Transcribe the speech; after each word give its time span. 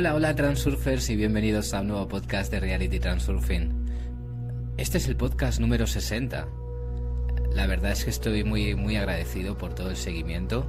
Hola, 0.00 0.14
hola 0.14 0.34
Transurfers 0.34 1.10
y 1.10 1.16
bienvenidos 1.16 1.74
a 1.74 1.82
un 1.82 1.88
nuevo 1.88 2.08
podcast 2.08 2.50
de 2.50 2.58
Reality 2.58 2.98
Transurfing. 2.98 3.70
Este 4.78 4.96
es 4.96 5.06
el 5.08 5.14
podcast 5.14 5.60
número 5.60 5.86
60. 5.86 6.48
La 7.52 7.66
verdad 7.66 7.92
es 7.92 8.04
que 8.04 8.08
estoy 8.08 8.42
muy, 8.42 8.74
muy 8.74 8.96
agradecido 8.96 9.58
por 9.58 9.74
todo 9.74 9.90
el 9.90 9.98
seguimiento, 9.98 10.66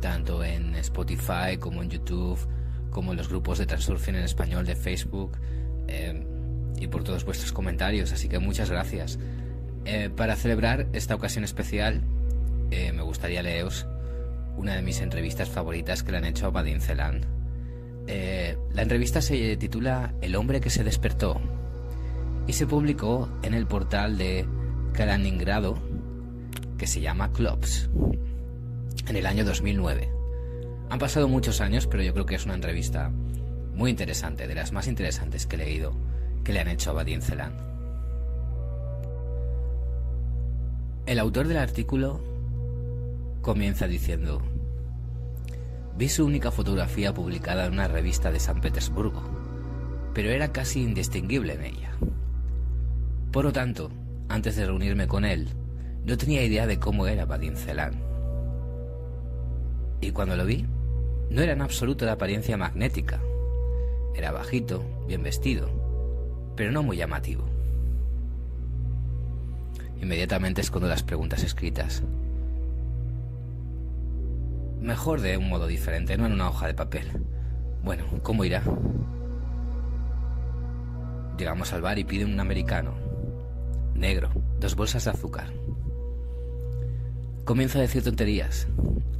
tanto 0.00 0.42
en 0.42 0.74
Spotify 0.76 1.58
como 1.58 1.82
en 1.82 1.90
YouTube, 1.90 2.38
como 2.88 3.10
en 3.10 3.18
los 3.18 3.28
grupos 3.28 3.58
de 3.58 3.66
Transurfing 3.66 4.14
en 4.14 4.22
español 4.22 4.64
de 4.64 4.74
Facebook, 4.74 5.36
eh, 5.88 6.24
y 6.78 6.86
por 6.86 7.04
todos 7.04 7.26
vuestros 7.26 7.52
comentarios, 7.52 8.10
así 8.10 8.30
que 8.30 8.38
muchas 8.38 8.70
gracias. 8.70 9.18
Eh, 9.84 10.08
para 10.16 10.34
celebrar 10.34 10.86
esta 10.94 11.14
ocasión 11.14 11.44
especial, 11.44 12.00
eh, 12.70 12.90
me 12.92 13.02
gustaría 13.02 13.42
leeros 13.42 13.86
una 14.56 14.76
de 14.76 14.80
mis 14.80 15.02
entrevistas 15.02 15.50
favoritas 15.50 16.02
que 16.02 16.12
le 16.12 16.16
han 16.16 16.24
hecho 16.24 16.46
a 16.46 16.50
Badin 16.50 16.80
Celan. 16.80 17.39
Eh, 18.12 18.58
la 18.72 18.82
entrevista 18.82 19.22
se 19.22 19.56
titula 19.56 20.14
El 20.20 20.34
hombre 20.34 20.60
que 20.60 20.68
se 20.68 20.82
despertó 20.82 21.40
y 22.48 22.54
se 22.54 22.66
publicó 22.66 23.28
en 23.44 23.54
el 23.54 23.68
portal 23.68 24.18
de 24.18 24.48
Kaliningrado 24.94 25.78
que 26.76 26.88
se 26.88 27.00
llama 27.00 27.32
Clubs 27.32 27.88
en 29.06 29.14
el 29.14 29.26
año 29.26 29.44
2009. 29.44 30.10
Han 30.90 30.98
pasado 30.98 31.28
muchos 31.28 31.60
años, 31.60 31.86
pero 31.86 32.02
yo 32.02 32.12
creo 32.12 32.26
que 32.26 32.34
es 32.34 32.44
una 32.46 32.54
entrevista 32.54 33.12
muy 33.74 33.90
interesante, 33.90 34.48
de 34.48 34.56
las 34.56 34.72
más 34.72 34.88
interesantes 34.88 35.46
que 35.46 35.54
he 35.54 35.60
leído, 35.60 35.92
que 36.42 36.52
le 36.52 36.58
han 36.58 36.68
hecho 36.68 36.90
a 36.90 36.94
Badin 36.94 37.22
Celan. 37.22 37.54
El 41.06 41.20
autor 41.20 41.46
del 41.46 41.58
artículo 41.58 42.20
comienza 43.40 43.86
diciendo, 43.86 44.42
Vi 46.00 46.08
su 46.08 46.24
única 46.24 46.50
fotografía 46.50 47.12
publicada 47.12 47.66
en 47.66 47.74
una 47.74 47.86
revista 47.86 48.32
de 48.32 48.40
San 48.40 48.62
Petersburgo, 48.62 49.20
pero 50.14 50.30
era 50.30 50.50
casi 50.50 50.82
indistinguible 50.82 51.52
en 51.52 51.62
ella. 51.62 51.90
Por 53.30 53.44
lo 53.44 53.52
tanto, 53.52 53.90
antes 54.30 54.56
de 54.56 54.64
reunirme 54.64 55.06
con 55.06 55.26
él, 55.26 55.50
no 56.06 56.16
tenía 56.16 56.42
idea 56.42 56.66
de 56.66 56.78
cómo 56.78 57.06
era 57.06 57.26
Vadim 57.26 57.54
Celan. 57.54 58.02
Y 60.00 60.12
cuando 60.12 60.36
lo 60.36 60.46
vi, 60.46 60.64
no 61.28 61.42
era 61.42 61.52
en 61.52 61.60
absoluto 61.60 62.06
de 62.06 62.12
apariencia 62.12 62.56
magnética. 62.56 63.20
Era 64.14 64.32
bajito, 64.32 64.82
bien 65.06 65.22
vestido, 65.22 65.68
pero 66.56 66.72
no 66.72 66.82
muy 66.82 66.96
llamativo. 66.96 67.44
Inmediatamente 70.00 70.62
escondo 70.62 70.88
las 70.88 71.02
preguntas 71.02 71.44
escritas 71.44 72.02
Mejor 74.80 75.20
de 75.20 75.36
un 75.36 75.50
modo 75.50 75.66
diferente, 75.66 76.16
no 76.16 76.24
en 76.24 76.32
una 76.32 76.48
hoja 76.48 76.66
de 76.66 76.72
papel. 76.72 77.06
Bueno, 77.82 78.04
¿cómo 78.22 78.46
irá? 78.46 78.62
Llegamos 81.36 81.74
al 81.74 81.82
bar 81.82 81.98
y 81.98 82.04
pide 82.04 82.24
un 82.24 82.40
americano. 82.40 82.94
Negro, 83.94 84.30
dos 84.58 84.74
bolsas 84.76 85.04
de 85.04 85.10
azúcar. 85.10 85.52
Comienza 87.44 87.78
a 87.78 87.82
decir 87.82 88.02
tonterías, 88.02 88.68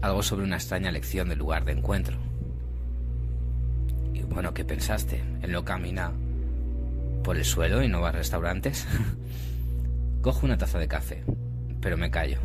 algo 0.00 0.22
sobre 0.22 0.44
una 0.44 0.56
extraña 0.56 0.90
lección 0.92 1.28
del 1.28 1.38
lugar 1.38 1.66
de 1.66 1.72
encuentro. 1.72 2.16
Y 4.14 4.22
bueno, 4.22 4.54
¿qué 4.54 4.64
pensaste? 4.64 5.22
¿Él 5.42 5.52
no 5.52 5.62
camina 5.62 6.10
por 7.22 7.36
el 7.36 7.44
suelo 7.44 7.82
y 7.82 7.88
no 7.88 8.00
va 8.00 8.08
a 8.08 8.12
restaurantes? 8.12 8.86
Cojo 10.22 10.46
una 10.46 10.56
taza 10.56 10.78
de 10.78 10.88
café, 10.88 11.22
pero 11.82 11.98
me 11.98 12.10
callo. 12.10 12.38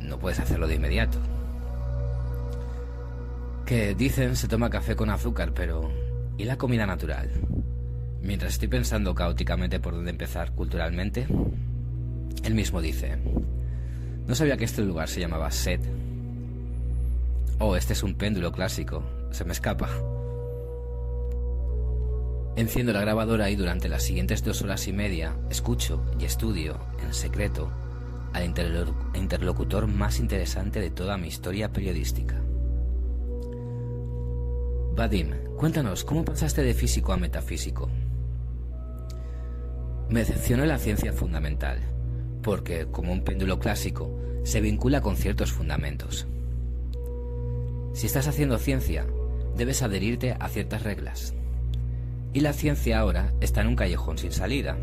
No 0.00 0.18
puedes 0.18 0.40
hacerlo 0.40 0.66
de 0.66 0.76
inmediato 0.76 1.18
que 3.70 3.94
dicen 3.94 4.34
se 4.34 4.48
toma 4.48 4.68
café 4.68 4.96
con 4.96 5.10
azúcar, 5.10 5.54
pero 5.54 5.92
¿y 6.36 6.42
la 6.42 6.58
comida 6.58 6.86
natural? 6.86 7.30
Mientras 8.20 8.54
estoy 8.54 8.66
pensando 8.66 9.14
caóticamente 9.14 9.78
por 9.78 9.94
dónde 9.94 10.10
empezar 10.10 10.50
culturalmente, 10.56 11.28
él 12.42 12.54
mismo 12.56 12.80
dice, 12.80 13.16
no 14.26 14.34
sabía 14.34 14.56
que 14.56 14.64
este 14.64 14.82
lugar 14.82 15.08
se 15.08 15.20
llamaba 15.20 15.52
Set. 15.52 15.80
Oh, 17.60 17.76
este 17.76 17.92
es 17.92 18.02
un 18.02 18.16
péndulo 18.16 18.50
clásico, 18.50 19.04
se 19.30 19.44
me 19.44 19.52
escapa. 19.52 19.88
Enciendo 22.56 22.92
la 22.92 23.02
grabadora 23.02 23.50
y 23.50 23.54
durante 23.54 23.88
las 23.88 24.02
siguientes 24.02 24.42
dos 24.42 24.62
horas 24.62 24.88
y 24.88 24.92
media 24.92 25.36
escucho 25.48 26.02
y 26.18 26.24
estudio, 26.24 26.76
en 27.04 27.14
secreto, 27.14 27.70
al 28.32 28.52
interlocutor 29.14 29.86
más 29.86 30.18
interesante 30.18 30.80
de 30.80 30.90
toda 30.90 31.16
mi 31.16 31.28
historia 31.28 31.72
periodística. 31.72 32.34
Vadim, 35.00 35.30
cuéntanos, 35.56 36.04
¿cómo 36.04 36.26
pasaste 36.26 36.62
de 36.62 36.74
físico 36.74 37.14
a 37.14 37.16
metafísico? 37.16 37.88
Me 40.10 40.20
decepcionó 40.20 40.66
la 40.66 40.76
ciencia 40.76 41.14
fundamental, 41.14 41.78
porque, 42.42 42.84
como 42.90 43.10
un 43.10 43.24
péndulo 43.24 43.58
clásico, 43.58 44.14
se 44.42 44.60
vincula 44.60 45.00
con 45.00 45.16
ciertos 45.16 45.52
fundamentos. 45.52 46.26
Si 47.94 48.08
estás 48.08 48.28
haciendo 48.28 48.58
ciencia, 48.58 49.06
debes 49.56 49.80
adherirte 49.80 50.36
a 50.38 50.50
ciertas 50.50 50.82
reglas. 50.82 51.32
Y 52.34 52.40
la 52.40 52.52
ciencia 52.52 52.98
ahora 52.98 53.32
está 53.40 53.62
en 53.62 53.68
un 53.68 53.76
callejón 53.76 54.18
sin 54.18 54.32
salida. 54.32 54.76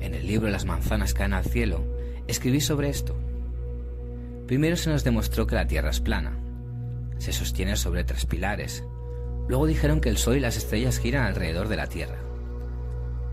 En 0.00 0.14
el 0.14 0.26
libro 0.26 0.48
Las 0.48 0.64
manzanas 0.64 1.14
caen 1.14 1.32
al 1.32 1.44
cielo, 1.44 1.84
escribí 2.26 2.60
sobre 2.60 2.88
esto. 2.88 3.14
Primero 4.48 4.74
se 4.74 4.90
nos 4.90 5.04
demostró 5.04 5.46
que 5.46 5.54
la 5.54 5.68
Tierra 5.68 5.90
es 5.90 6.00
plana, 6.00 6.40
se 7.18 7.32
sostiene 7.32 7.76
sobre 7.76 8.04
tres 8.04 8.26
pilares. 8.26 8.84
Luego 9.48 9.66
dijeron 9.66 10.00
que 10.00 10.08
el 10.08 10.16
Sol 10.16 10.36
y 10.36 10.40
las 10.40 10.56
estrellas 10.56 10.98
giran 10.98 11.24
alrededor 11.24 11.68
de 11.68 11.76
la 11.76 11.86
Tierra. 11.86 12.18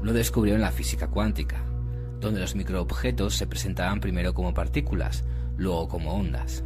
Lo 0.01 0.13
descubrieron 0.13 0.61
la 0.61 0.71
física 0.71 1.07
cuántica, 1.07 1.63
donde 2.19 2.39
los 2.39 2.55
microobjetos 2.55 3.35
se 3.35 3.47
presentaban 3.47 3.99
primero 3.99 4.33
como 4.33 4.53
partículas, 4.53 5.23
luego 5.57 5.87
como 5.87 6.13
ondas. 6.13 6.63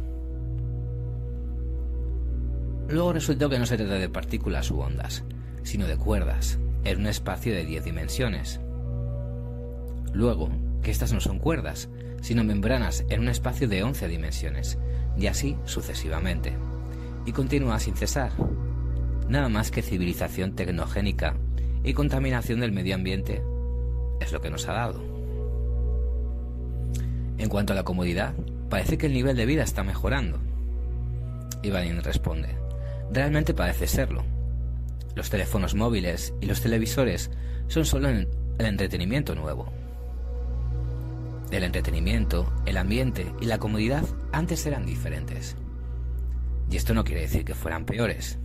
Luego 2.88 3.12
resultó 3.12 3.48
que 3.48 3.58
no 3.58 3.66
se 3.66 3.76
trata 3.76 3.94
de 3.94 4.08
partículas 4.08 4.70
u 4.70 4.80
ondas, 4.80 5.24
sino 5.62 5.86
de 5.86 5.96
cuerdas, 5.96 6.58
en 6.84 7.00
un 7.00 7.06
espacio 7.06 7.54
de 7.54 7.64
10 7.64 7.84
dimensiones. 7.84 8.60
Luego, 10.12 10.50
que 10.82 10.90
estas 10.90 11.12
no 11.12 11.20
son 11.20 11.38
cuerdas, 11.38 11.88
sino 12.20 12.42
membranas 12.42 13.04
en 13.08 13.20
un 13.20 13.28
espacio 13.28 13.68
de 13.68 13.82
11 13.82 14.08
dimensiones, 14.08 14.78
y 15.16 15.26
así 15.26 15.56
sucesivamente 15.64 16.56
y 17.26 17.32
continúa 17.32 17.78
sin 17.78 17.94
cesar. 17.94 18.32
Nada 19.28 19.48
más 19.48 19.70
que 19.70 19.82
civilización 19.82 20.54
tecnogénica 20.54 21.36
y 21.84 21.94
contaminación 21.94 22.60
del 22.60 22.72
medio 22.72 22.94
ambiente 22.94 23.42
es 24.20 24.32
lo 24.32 24.40
que 24.40 24.50
nos 24.50 24.68
ha 24.68 24.72
dado. 24.72 25.00
En 27.38 27.48
cuanto 27.48 27.72
a 27.72 27.76
la 27.76 27.84
comodidad, 27.84 28.34
parece 28.68 28.98
que 28.98 29.06
el 29.06 29.14
nivel 29.14 29.36
de 29.36 29.46
vida 29.46 29.62
está 29.62 29.82
mejorando. 29.82 30.38
Ivanin 31.62 32.02
responde, 32.02 32.56
realmente 33.12 33.54
parece 33.54 33.86
serlo. 33.86 34.24
Los 35.14 35.30
teléfonos 35.30 35.74
móviles 35.74 36.34
y 36.40 36.46
los 36.46 36.60
televisores 36.60 37.30
son 37.68 37.84
solo 37.84 38.08
el 38.08 38.28
entretenimiento 38.58 39.34
nuevo. 39.34 39.72
El 41.50 41.64
entretenimiento, 41.64 42.52
el 42.64 42.76
ambiente 42.76 43.32
y 43.40 43.46
la 43.46 43.58
comodidad 43.58 44.04
antes 44.32 44.64
eran 44.66 44.86
diferentes. 44.86 45.56
Y 46.70 46.76
esto 46.76 46.94
no 46.94 47.04
quiere 47.04 47.22
decir 47.22 47.44
que 47.44 47.54
fueran 47.54 47.84
peores. 47.84 48.38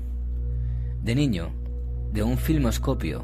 De 1.03 1.13
niño, 1.13 1.51
de 2.11 2.23
un 2.23 2.37
filmoscopio, 2.37 3.23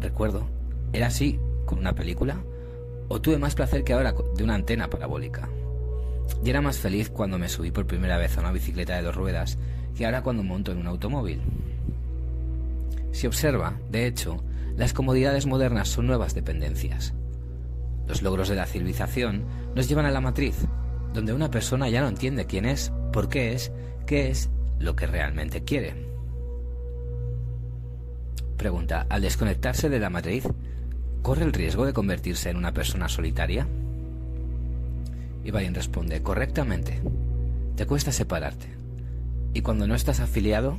recuerdo, 0.00 0.46
era 0.92 1.06
así 1.06 1.40
con 1.64 1.78
una 1.78 1.94
película, 1.94 2.42
o 3.08 3.20
tuve 3.20 3.38
más 3.38 3.54
placer 3.54 3.84
que 3.84 3.92
ahora 3.92 4.14
de 4.36 4.44
una 4.44 4.54
antena 4.54 4.90
parabólica. 4.90 5.48
Y 6.44 6.50
era 6.50 6.60
más 6.60 6.78
feliz 6.78 7.08
cuando 7.08 7.38
me 7.38 7.48
subí 7.48 7.70
por 7.70 7.86
primera 7.86 8.18
vez 8.18 8.36
a 8.36 8.40
una 8.40 8.52
bicicleta 8.52 8.96
de 8.96 9.02
dos 9.02 9.14
ruedas 9.14 9.58
que 9.96 10.04
ahora 10.04 10.22
cuando 10.22 10.42
monto 10.42 10.72
en 10.72 10.78
un 10.78 10.86
automóvil. 10.86 11.40
Si 13.12 13.26
observa, 13.26 13.78
de 13.90 14.06
hecho, 14.06 14.42
las 14.76 14.92
comodidades 14.92 15.46
modernas 15.46 15.88
son 15.88 16.06
nuevas 16.06 16.34
dependencias. 16.34 17.14
Los 18.06 18.20
logros 18.20 18.48
de 18.48 18.56
la 18.56 18.66
civilización 18.66 19.44
nos 19.74 19.88
llevan 19.88 20.04
a 20.04 20.10
la 20.10 20.20
matriz, 20.20 20.66
donde 21.14 21.32
una 21.32 21.50
persona 21.50 21.88
ya 21.88 22.02
no 22.02 22.08
entiende 22.08 22.46
quién 22.46 22.66
es, 22.66 22.92
por 23.12 23.28
qué 23.28 23.52
es, 23.52 23.72
qué 24.06 24.30
es 24.30 24.50
lo 24.78 24.96
que 24.96 25.06
realmente 25.06 25.64
quiere. 25.64 26.06
Pregunta, 28.56 29.06
al 29.08 29.22
desconectarse 29.22 29.88
de 29.88 29.98
la 29.98 30.10
matriz, 30.10 30.48
¿corre 31.22 31.44
el 31.44 31.52
riesgo 31.52 31.84
de 31.84 31.92
convertirse 31.92 32.50
en 32.50 32.56
una 32.56 32.72
persona 32.72 33.08
solitaria? 33.08 33.66
Ivain 35.44 35.74
responde, 35.74 36.22
correctamente. 36.22 37.00
Te 37.76 37.86
cuesta 37.86 38.12
separarte. 38.12 38.66
Y 39.52 39.60
cuando 39.60 39.86
no 39.86 39.94
estás 39.94 40.20
afiliado, 40.20 40.78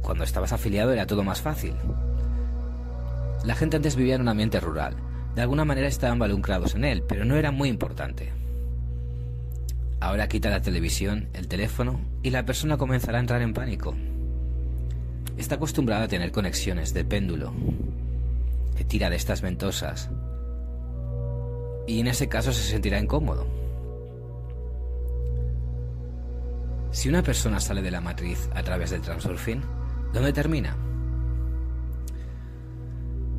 cuando 0.00 0.24
estabas 0.24 0.52
afiliado 0.52 0.92
era 0.92 1.06
todo 1.06 1.24
más 1.24 1.40
fácil. 1.40 1.74
La 3.44 3.54
gente 3.54 3.76
antes 3.76 3.96
vivía 3.96 4.14
en 4.14 4.22
un 4.22 4.28
ambiente 4.28 4.60
rural. 4.60 4.96
De 5.34 5.42
alguna 5.42 5.64
manera 5.64 5.88
estaban 5.88 6.16
involucrados 6.16 6.74
en 6.74 6.84
él, 6.84 7.02
pero 7.06 7.24
no 7.24 7.36
era 7.36 7.50
muy 7.50 7.68
importante. 7.68 8.32
Ahora 10.04 10.28
quita 10.28 10.50
la 10.50 10.60
televisión, 10.60 11.30
el 11.32 11.48
teléfono 11.48 11.98
y 12.22 12.28
la 12.28 12.44
persona 12.44 12.76
comenzará 12.76 13.16
a 13.16 13.20
entrar 13.22 13.40
en 13.40 13.54
pánico. 13.54 13.94
Está 15.38 15.54
acostumbrada 15.54 16.04
a 16.04 16.08
tener 16.08 16.30
conexiones 16.30 16.92
de 16.92 17.06
péndulo 17.06 17.54
que 18.76 18.84
tira 18.84 19.08
de 19.08 19.16
estas 19.16 19.40
ventosas 19.40 20.10
y 21.86 22.00
en 22.00 22.08
ese 22.08 22.28
caso 22.28 22.52
se 22.52 22.70
sentirá 22.70 23.00
incómodo. 23.00 23.46
Si 26.90 27.08
una 27.08 27.22
persona 27.22 27.58
sale 27.58 27.80
de 27.80 27.90
la 27.90 28.02
matriz 28.02 28.50
a 28.54 28.62
través 28.62 28.90
del 28.90 29.00
transurfing, 29.00 29.62
¿dónde 30.12 30.34
termina? 30.34 30.76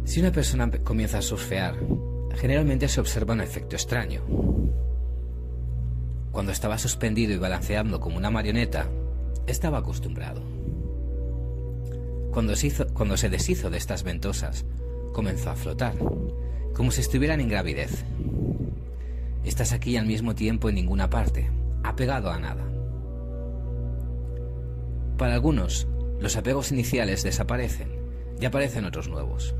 Si 0.04 0.20
una 0.20 0.32
persona 0.32 0.72
comienza 0.84 1.20
a 1.20 1.22
surfear, 1.22 1.76
generalmente 2.34 2.88
se 2.88 3.02
observa 3.02 3.36
un 3.36 3.42
efecto 3.42 3.76
extraño. 3.76 4.24
Cuando 6.36 6.52
estaba 6.52 6.78
suspendido 6.78 7.32
y 7.32 7.38
balanceando 7.38 8.02
como 8.02 8.18
una 8.18 8.30
marioneta, 8.30 8.90
estaba 9.48 9.78
acostumbrado. 9.78 10.42
Cuando 12.34 12.58
se, 12.58 13.30
deshizo 13.30 13.70
de 13.70 13.78
estas 13.78 14.04
ventosas, 14.04 14.66
comenzó 15.14 15.52
a 15.52 15.56
flotar, 15.56 15.96
como 16.74 16.92
si 16.92 17.00
estuvieran 17.00 17.40
en 17.40 17.48
gravidez. 17.48 18.04
Estás 19.46 19.72
aquí 19.72 19.96
al 19.96 20.08
mismo 20.08 20.36
tiempo 20.36 20.68
en 20.68 20.76
ninguna 20.76 21.10
parte, 21.10 21.50
apegado 21.84 22.30
a 22.30 22.38
nada. 22.38 22.66
Para 25.18 25.36
algunos, 25.36 25.88
los 26.20 26.36
apegos 26.36 26.70
iniciales 26.70 27.24
desaparecen 27.24 27.88
y 28.42 28.44
aparecen 28.44 28.84
otros 28.84 29.08
nuevos. 29.08 29.56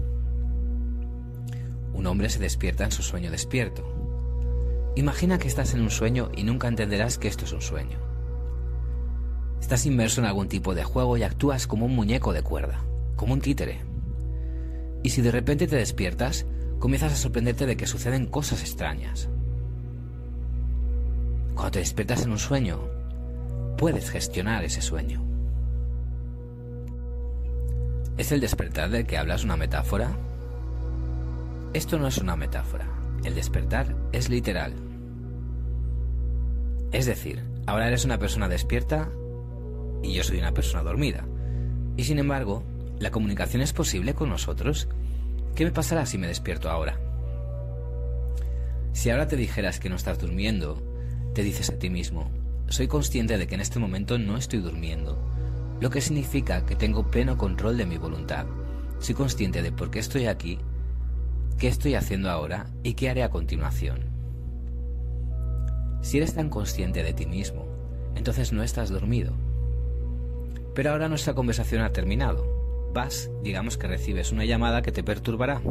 Un 1.94 2.06
hombre 2.06 2.28
se 2.28 2.40
despierta 2.40 2.84
en 2.84 2.92
su 2.92 3.02
sueño 3.02 3.32
despierto. 3.32 3.95
Imagina 4.98 5.38
que 5.38 5.50
estás 5.50 5.74
en 5.74 5.82
un 5.82 5.90
sueño 5.90 6.32
y 6.38 6.44
nunca 6.44 6.70
entenderás 6.70 7.18
que 7.18 7.28
esto 7.28 7.44
es 7.44 7.52
un 7.52 7.62
sueño. 7.62 8.00
Estás 9.60 9.86
inmerso 9.86 10.22
en 10.22 10.28
algún 10.28 10.48
tipo 10.48 10.74
de 10.74 10.86
juego 10.86 11.18
y 11.18 11.24
actúas 11.24 11.68
como 11.68 11.86
un 11.86 11.96
muñeco 11.96 12.32
de 12.32 12.44
cuerda, 12.44 12.86
como 13.18 13.34
un 13.34 13.42
títere. 13.42 13.82
Y 15.04 15.10
si 15.10 15.22
de 15.22 15.32
repente 15.32 15.68
te 15.68 15.76
despiertas, 15.76 16.46
comienzas 16.80 17.12
a 17.12 17.18
sorprenderte 17.18 17.66
de 17.66 17.76
que 17.76 17.88
suceden 17.88 18.28
cosas 18.28 18.62
extrañas. 18.62 19.28
Cuando 21.56 21.72
te 21.72 21.80
despiertas 21.80 22.24
en 22.24 22.32
un 22.32 22.40
sueño, 22.40 22.80
puedes 23.78 24.10
gestionar 24.10 24.64
ese 24.64 24.82
sueño. 24.82 25.22
¿Es 28.18 28.32
el 28.32 28.40
despertar 28.40 28.90
del 28.92 29.06
que 29.06 29.18
hablas 29.18 29.44
una 29.44 29.58
metáfora? 29.58 30.16
Esto 31.74 32.00
no 32.00 32.08
es 32.08 32.18
una 32.20 32.38
metáfora. 32.38 32.88
El 33.26 33.36
despertar 33.36 33.94
es 34.14 34.30
literal. 34.30 34.85
Es 36.96 37.06
decir, 37.06 37.44
ahora 37.66 37.90
eres 37.90 38.06
una 38.06 38.20
persona 38.20 38.48
despierta 38.48 39.12
y 40.02 40.14
yo 40.14 40.24
soy 40.24 40.38
una 40.38 40.54
persona 40.54 40.82
dormida. 40.82 41.28
Y 41.98 42.06
sin 42.06 42.20
embargo, 42.20 42.64
la 43.00 43.12
comunicación 43.12 43.62
es 43.62 43.74
posible 43.74 44.14
con 44.14 44.30
nosotros. 44.30 44.88
¿Qué 45.56 45.66
me 45.66 45.72
pasará 45.72 46.06
si 46.06 46.18
me 46.18 46.28
despierto 46.28 46.70
ahora? 46.70 46.98
Si 48.94 49.10
ahora 49.10 49.28
te 49.28 49.36
dijeras 49.36 49.82
que 49.82 49.90
no 49.90 49.98
estás 49.98 50.20
durmiendo, 50.20 50.82
te 51.34 51.44
dices 51.44 51.70
a 51.70 51.78
ti 51.78 51.90
mismo, 51.90 52.32
soy 52.70 52.88
consciente 52.88 53.38
de 53.38 53.46
que 53.46 53.56
en 53.56 53.62
este 53.62 53.78
momento 53.80 54.18
no 54.18 54.38
estoy 54.38 54.60
durmiendo, 54.60 55.20
lo 55.82 55.90
que 55.90 56.00
significa 56.00 56.66
que 56.66 56.78
tengo 56.78 57.12
pleno 57.12 57.38
control 57.38 57.76
de 57.76 57.88
mi 57.88 57.98
voluntad. 57.98 58.46
Soy 59.00 59.16
consciente 59.16 59.62
de 59.62 59.74
por 59.74 59.92
qué 59.92 60.00
estoy 60.00 60.28
aquí, 60.28 60.60
qué 61.60 61.68
estoy 61.68 61.96
haciendo 61.96 62.32
ahora 62.32 62.68
y 62.84 62.94
qué 62.94 63.10
haré 63.10 63.24
a 63.24 63.32
continuación. 63.32 64.15
Si 66.06 66.18
eres 66.18 66.36
tan 66.36 66.52
consciente 66.52 67.02
de 67.02 67.14
ti 67.14 67.26
mismo, 67.26 67.66
entonces 68.14 68.54
no 68.54 68.62
estás 68.62 68.92
dormido. 68.92 69.34
Pero 70.76 70.92
ahora 70.92 71.10
nuestra 71.10 71.34
conversación 71.34 71.82
ha 71.82 71.94
terminado. 71.94 72.92
Vas, 72.94 73.32
digamos 73.42 73.76
que 73.80 73.88
recibes 73.88 74.32
una 74.32 74.46
llamada 74.46 74.84
que 74.84 74.92
te 74.92 75.02
perturbará. 75.02 75.64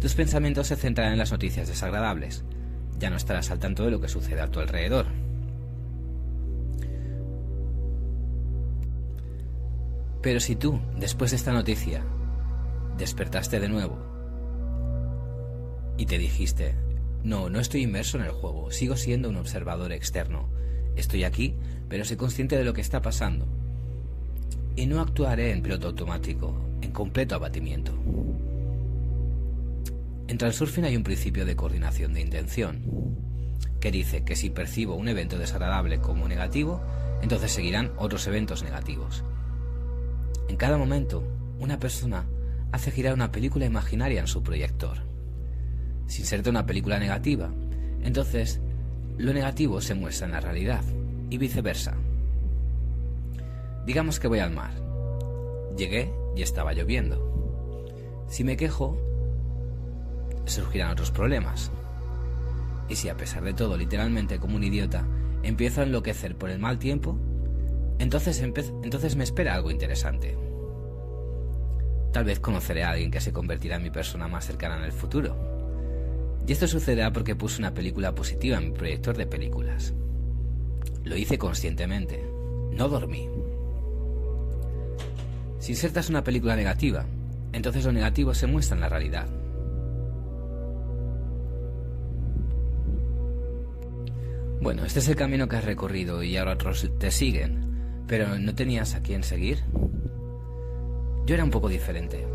Tus 0.00 0.14
pensamientos 0.14 0.68
se 0.68 0.76
centrarán 0.76 1.14
en 1.14 1.18
las 1.18 1.32
noticias 1.32 1.66
desagradables. 1.66 2.44
Ya 3.00 3.10
no 3.10 3.16
estarás 3.16 3.50
al 3.50 3.58
tanto 3.58 3.84
de 3.84 3.90
lo 3.90 4.00
que 4.00 4.06
sucede 4.06 4.40
a 4.40 4.48
tu 4.52 4.60
alrededor. 4.60 5.06
Pero 10.22 10.38
si 10.38 10.54
tú, 10.54 10.78
después 10.96 11.32
de 11.32 11.38
esta 11.38 11.52
noticia, 11.52 12.04
despertaste 12.98 13.58
de 13.58 13.68
nuevo 13.68 13.98
y 15.96 16.06
te 16.06 16.18
dijiste, 16.18 16.85
no, 17.26 17.50
no 17.50 17.58
estoy 17.58 17.82
inmerso 17.82 18.18
en 18.18 18.24
el 18.24 18.30
juego, 18.30 18.70
sigo 18.70 18.96
siendo 18.96 19.28
un 19.28 19.36
observador 19.36 19.90
externo, 19.90 20.48
estoy 20.94 21.24
aquí, 21.24 21.56
pero 21.88 22.04
soy 22.04 22.16
consciente 22.16 22.56
de 22.56 22.62
lo 22.62 22.72
que 22.72 22.80
está 22.80 23.02
pasando, 23.02 23.48
y 24.76 24.86
no 24.86 25.00
actuaré 25.00 25.50
en 25.50 25.60
piloto 25.60 25.88
automático, 25.88 26.54
en 26.82 26.92
completo 26.92 27.34
abatimiento. 27.34 27.92
En 30.28 30.38
Transurfing 30.38 30.84
hay 30.84 30.96
un 30.96 31.02
principio 31.02 31.44
de 31.44 31.56
coordinación 31.56 32.14
de 32.14 32.20
intención, 32.20 32.84
que 33.80 33.90
dice 33.90 34.22
que 34.22 34.36
si 34.36 34.50
percibo 34.50 34.94
un 34.94 35.08
evento 35.08 35.36
desagradable 35.36 35.98
como 35.98 36.28
negativo, 36.28 36.80
entonces 37.22 37.50
seguirán 37.50 37.90
otros 37.96 38.24
eventos 38.28 38.62
negativos. 38.62 39.24
En 40.48 40.56
cada 40.56 40.78
momento, 40.78 41.24
una 41.58 41.80
persona 41.80 42.24
hace 42.70 42.92
girar 42.92 43.14
una 43.14 43.32
película 43.32 43.66
imaginaria 43.66 44.20
en 44.20 44.28
su 44.28 44.44
proyector. 44.44 45.05
Si 46.06 46.22
inserta 46.22 46.50
una 46.50 46.66
película 46.66 46.98
negativa, 46.98 47.50
entonces 48.02 48.60
lo 49.18 49.32
negativo 49.32 49.80
se 49.80 49.94
muestra 49.94 50.26
en 50.26 50.32
la 50.32 50.40
realidad 50.40 50.82
y 51.30 51.38
viceversa. 51.38 51.94
Digamos 53.86 54.20
que 54.20 54.28
voy 54.28 54.40
al 54.40 54.50
mar. 54.50 54.72
Llegué 55.76 56.12
y 56.34 56.42
estaba 56.42 56.72
lloviendo. 56.72 58.24
Si 58.28 58.44
me 58.44 58.56
quejo, 58.56 58.98
surgirán 60.44 60.90
otros 60.90 61.10
problemas. 61.10 61.70
Y 62.88 62.96
si 62.96 63.08
a 63.08 63.16
pesar 63.16 63.42
de 63.42 63.54
todo, 63.54 63.76
literalmente 63.76 64.38
como 64.38 64.56
un 64.56 64.64
idiota, 64.64 65.06
empiezo 65.42 65.80
a 65.80 65.84
enloquecer 65.84 66.36
por 66.36 66.50
el 66.50 66.58
mal 66.58 66.78
tiempo, 66.78 67.18
entonces, 67.98 68.40
entonces 68.40 69.16
me 69.16 69.24
espera 69.24 69.54
algo 69.54 69.70
interesante. 69.70 70.36
Tal 72.12 72.24
vez 72.24 72.40
conoceré 72.40 72.84
a 72.84 72.90
alguien 72.90 73.10
que 73.10 73.20
se 73.20 73.32
convertirá 73.32 73.76
en 73.76 73.82
mi 73.82 73.90
persona 73.90 74.28
más 74.28 74.46
cercana 74.46 74.78
en 74.78 74.84
el 74.84 74.92
futuro. 74.92 75.55
Y 76.46 76.52
esto 76.52 76.68
sucederá 76.68 77.12
porque 77.12 77.34
puse 77.34 77.58
una 77.58 77.74
película 77.74 78.14
positiva 78.14 78.58
en 78.58 78.70
mi 78.70 78.70
proyector 78.70 79.16
de 79.16 79.26
películas. 79.26 79.94
Lo 81.04 81.16
hice 81.16 81.38
conscientemente. 81.38 82.24
No 82.72 82.88
dormí. 82.88 83.28
Si 85.58 85.72
insertas 85.72 86.08
una 86.08 86.22
película 86.22 86.54
negativa, 86.54 87.04
entonces 87.52 87.84
lo 87.84 87.92
negativo 87.92 88.34
se 88.34 88.46
muestra 88.46 88.76
en 88.76 88.80
la 88.80 88.88
realidad. 88.88 89.26
Bueno, 94.60 94.84
este 94.84 95.00
es 95.00 95.08
el 95.08 95.16
camino 95.16 95.48
que 95.48 95.56
has 95.56 95.64
recorrido 95.64 96.22
y 96.22 96.36
ahora 96.36 96.52
otros 96.52 96.88
te 96.98 97.10
siguen, 97.10 98.04
pero 98.06 98.38
¿no 98.38 98.54
tenías 98.54 98.94
a 98.94 99.02
quién 99.02 99.22
seguir? 99.22 99.62
Yo 101.24 101.34
era 101.34 101.44
un 101.44 101.50
poco 101.50 101.68
diferente. 101.68 102.26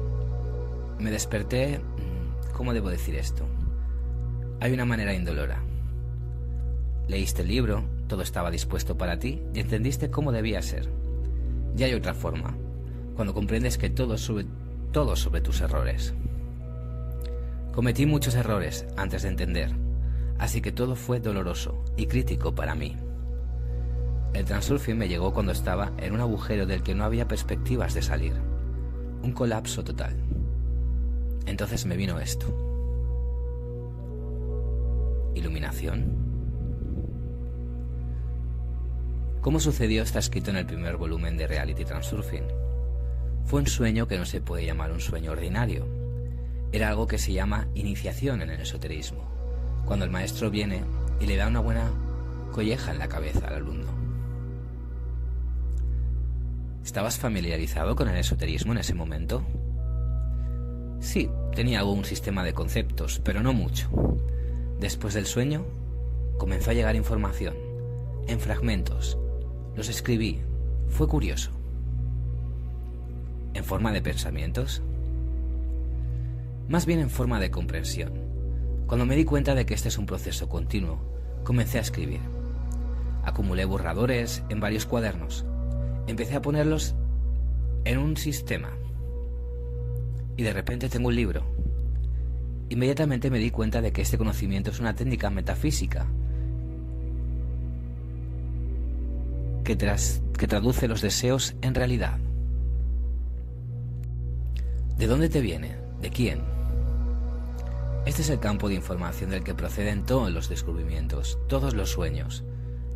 Me 0.99 1.11
desperté... 1.11 1.79
Mm, 1.79 2.53
¿Cómo 2.53 2.73
debo 2.73 2.89
decir 2.89 3.15
esto? 3.15 3.45
Hay 4.61 4.73
una 4.73 4.85
manera 4.85 5.11
indolora. 5.11 5.59
Leíste 7.07 7.41
el 7.41 7.47
libro, 7.47 7.83
todo 8.07 8.21
estaba 8.21 8.51
dispuesto 8.51 8.95
para 8.95 9.17
ti 9.17 9.41
y 9.55 9.59
entendiste 9.59 10.11
cómo 10.11 10.31
debía 10.31 10.61
ser. 10.61 10.87
Y 11.75 11.81
hay 11.81 11.95
otra 11.95 12.13
forma, 12.13 12.55
cuando 13.15 13.33
comprendes 13.33 13.79
que 13.79 13.89
todo 13.89 14.19
sube 14.19 14.45
todo 14.91 15.15
sobre 15.15 15.41
tus 15.41 15.61
errores. 15.61 16.13
Cometí 17.73 18.05
muchos 18.05 18.35
errores 18.35 18.85
antes 18.97 19.23
de 19.23 19.29
entender, 19.29 19.71
así 20.37 20.61
que 20.61 20.71
todo 20.71 20.95
fue 20.95 21.19
doloroso 21.19 21.83
y 21.97 22.05
crítico 22.05 22.53
para 22.53 22.75
mí. 22.75 22.95
El 24.35 24.45
transurfing 24.45 24.95
me 24.95 25.07
llegó 25.07 25.33
cuando 25.33 25.53
estaba 25.53 25.91
en 25.97 26.13
un 26.13 26.21
agujero 26.21 26.67
del 26.67 26.83
que 26.83 26.93
no 26.93 27.03
había 27.03 27.27
perspectivas 27.27 27.95
de 27.95 28.03
salir. 28.03 28.33
Un 29.23 29.31
colapso 29.31 29.83
total. 29.83 30.15
Entonces 31.47 31.87
me 31.87 31.97
vino 31.97 32.19
esto. 32.19 32.70
¿Iluminación? 35.35 36.31
¿Cómo 39.41 39.59
sucedió 39.59 40.03
está 40.03 40.19
escrito 40.19 40.51
en 40.51 40.57
el 40.57 40.65
primer 40.65 40.97
volumen 40.97 41.35
de 41.35 41.47
Reality 41.47 41.83
Transurfing. 41.83 42.43
Fue 43.45 43.61
un 43.61 43.67
sueño 43.67 44.07
que 44.07 44.17
no 44.17 44.25
se 44.25 44.39
puede 44.39 44.65
llamar 44.65 44.91
un 44.91 44.99
sueño 44.99 45.31
ordinario. 45.31 45.87
Era 46.71 46.89
algo 46.89 47.07
que 47.07 47.17
se 47.17 47.33
llama 47.33 47.67
iniciación 47.73 48.41
en 48.41 48.51
el 48.51 48.61
esoterismo, 48.61 49.23
cuando 49.85 50.05
el 50.05 50.11
maestro 50.11 50.51
viene 50.51 50.83
y 51.19 51.25
le 51.25 51.37
da 51.37 51.47
una 51.47 51.59
buena 51.59 51.91
colleja 52.51 52.91
en 52.91 52.99
la 52.99 53.09
cabeza 53.09 53.47
al 53.47 53.55
alumno. 53.55 53.91
¿Estabas 56.83 57.17
familiarizado 57.17 57.95
con 57.95 58.09
el 58.09 58.17
esoterismo 58.17 58.73
en 58.73 58.79
ese 58.79 58.93
momento? 58.93 59.43
Sí, 60.99 61.29
tenía 61.55 61.79
algún 61.79 62.05
sistema 62.05 62.43
de 62.43 62.53
conceptos, 62.53 63.19
pero 63.23 63.41
no 63.41 63.53
mucho. 63.53 63.89
Después 64.81 65.13
del 65.13 65.27
sueño, 65.27 65.63
comenzó 66.39 66.71
a 66.71 66.73
llegar 66.73 66.95
información. 66.95 67.55
en 68.27 68.39
fragmentos. 68.39 69.17
Los 69.75 69.89
escribí. 69.89 70.41
Fue 70.89 71.07
curioso. 71.07 71.51
¿En 73.53 73.63
forma 73.63 73.91
de 73.91 74.01
pensamientos? 74.01 74.81
Más 76.67 76.85
bien 76.85 76.99
en 76.99 77.09
forma 77.09 77.39
de 77.39 77.51
comprensión. 77.51 78.13
Cuando 78.87 79.05
me 79.05 79.15
di 79.15 79.23
cuenta 79.23 79.53
de 79.53 79.65
que 79.65 79.75
este 79.75 79.89
es 79.89 79.97
un 79.99 80.07
proceso 80.07 80.49
continuo, 80.49 80.99
comencé 81.43 81.77
a 81.77 81.81
escribir. 81.81 82.21
Acumulé 83.23 83.65
borradores 83.65 84.43
en 84.49 84.59
varios 84.59 84.87
cuadernos. 84.87 85.45
Empecé 86.07 86.35
a 86.35 86.41
ponerlos 86.41 86.95
en 87.85 87.99
un 87.99 88.17
sistema. 88.17 88.69
Y 90.37 90.43
de 90.43 90.53
repente 90.53 90.89
tengo 90.89 91.09
un 91.09 91.15
libro. 91.15 91.43
Inmediatamente 92.71 93.29
me 93.29 93.37
di 93.37 93.51
cuenta 93.51 93.81
de 93.81 93.91
que 93.91 94.01
este 94.01 94.17
conocimiento 94.17 94.71
es 94.71 94.79
una 94.79 94.95
técnica 94.95 95.29
metafísica 95.29 96.07
que, 99.65 99.77
que 99.77 100.47
traduce 100.47 100.87
los 100.87 101.01
deseos 101.01 101.53
en 101.61 101.75
realidad. 101.75 102.17
¿De 104.97 105.05
dónde 105.05 105.27
te 105.27 105.41
viene? 105.41 105.75
¿De 106.01 106.11
quién? 106.11 106.39
Este 108.05 108.21
es 108.21 108.29
el 108.29 108.39
campo 108.39 108.69
de 108.69 108.75
información 108.75 109.31
del 109.31 109.43
que 109.43 109.53
proceden 109.53 110.05
todos 110.05 110.31
los 110.31 110.47
descubrimientos, 110.47 111.39
todos 111.49 111.73
los 111.73 111.89
sueños. 111.89 112.45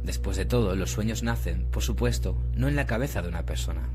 Después 0.06 0.38
de 0.38 0.46
todo, 0.46 0.74
los 0.78 0.92
sueños 0.92 1.22
nacen, 1.22 1.66
por 1.70 1.84
supuesto, 1.84 2.42
no 2.54 2.70
en 2.70 2.78
la 2.78 2.86
cabeza 2.86 3.22
de 3.22 3.28
una 3.28 3.46
persona. 3.46 3.90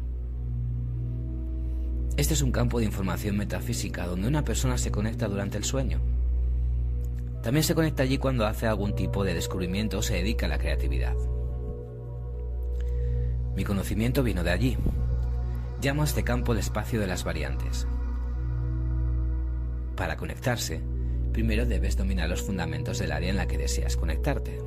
Este 2.21 2.35
es 2.35 2.43
un 2.43 2.53
campo 2.53 2.79
de 2.79 2.85
información 2.85 3.39
metafísica 3.39 4.07
donde 4.07 4.29
una 4.29 4.45
persona 4.45 4.77
se 4.77 4.91
conecta 4.91 5.27
durante 5.27 5.57
el 5.57 5.65
sueño. 5.65 6.03
También 7.43 7.65
se 7.65 7.75
conecta 7.75 8.03
allí 8.03 8.19
cuando 8.19 8.45
hace 8.45 8.67
algún 8.67 8.95
tipo 8.95 9.25
de 9.25 9.33
descubrimiento 9.33 9.97
o 9.97 10.03
se 10.03 10.17
dedica 10.17 10.45
a 10.45 10.50
la 10.50 10.59
creatividad. 10.59 11.15
Mi 13.57 13.65
conocimiento 13.65 14.23
vino 14.23 14.45
de 14.45 14.50
allí. 14.50 14.77
Llamo 15.81 16.03
a 16.03 16.05
este 16.05 16.23
campo 16.23 16.53
el 16.53 16.59
espacio 16.59 17.00
de 17.00 17.07
las 17.07 17.25
variantes. 17.25 17.87
Para 19.97 20.19
conectarse, 20.19 20.83
primero 21.33 21.65
debes 21.65 21.97
dominar 21.97 22.29
los 22.29 22.43
fundamentos 22.43 22.99
del 22.99 23.12
área 23.12 23.31
en 23.31 23.37
la 23.37 23.47
que 23.47 23.57
deseas 23.57 23.97
conectarte. 23.97 24.59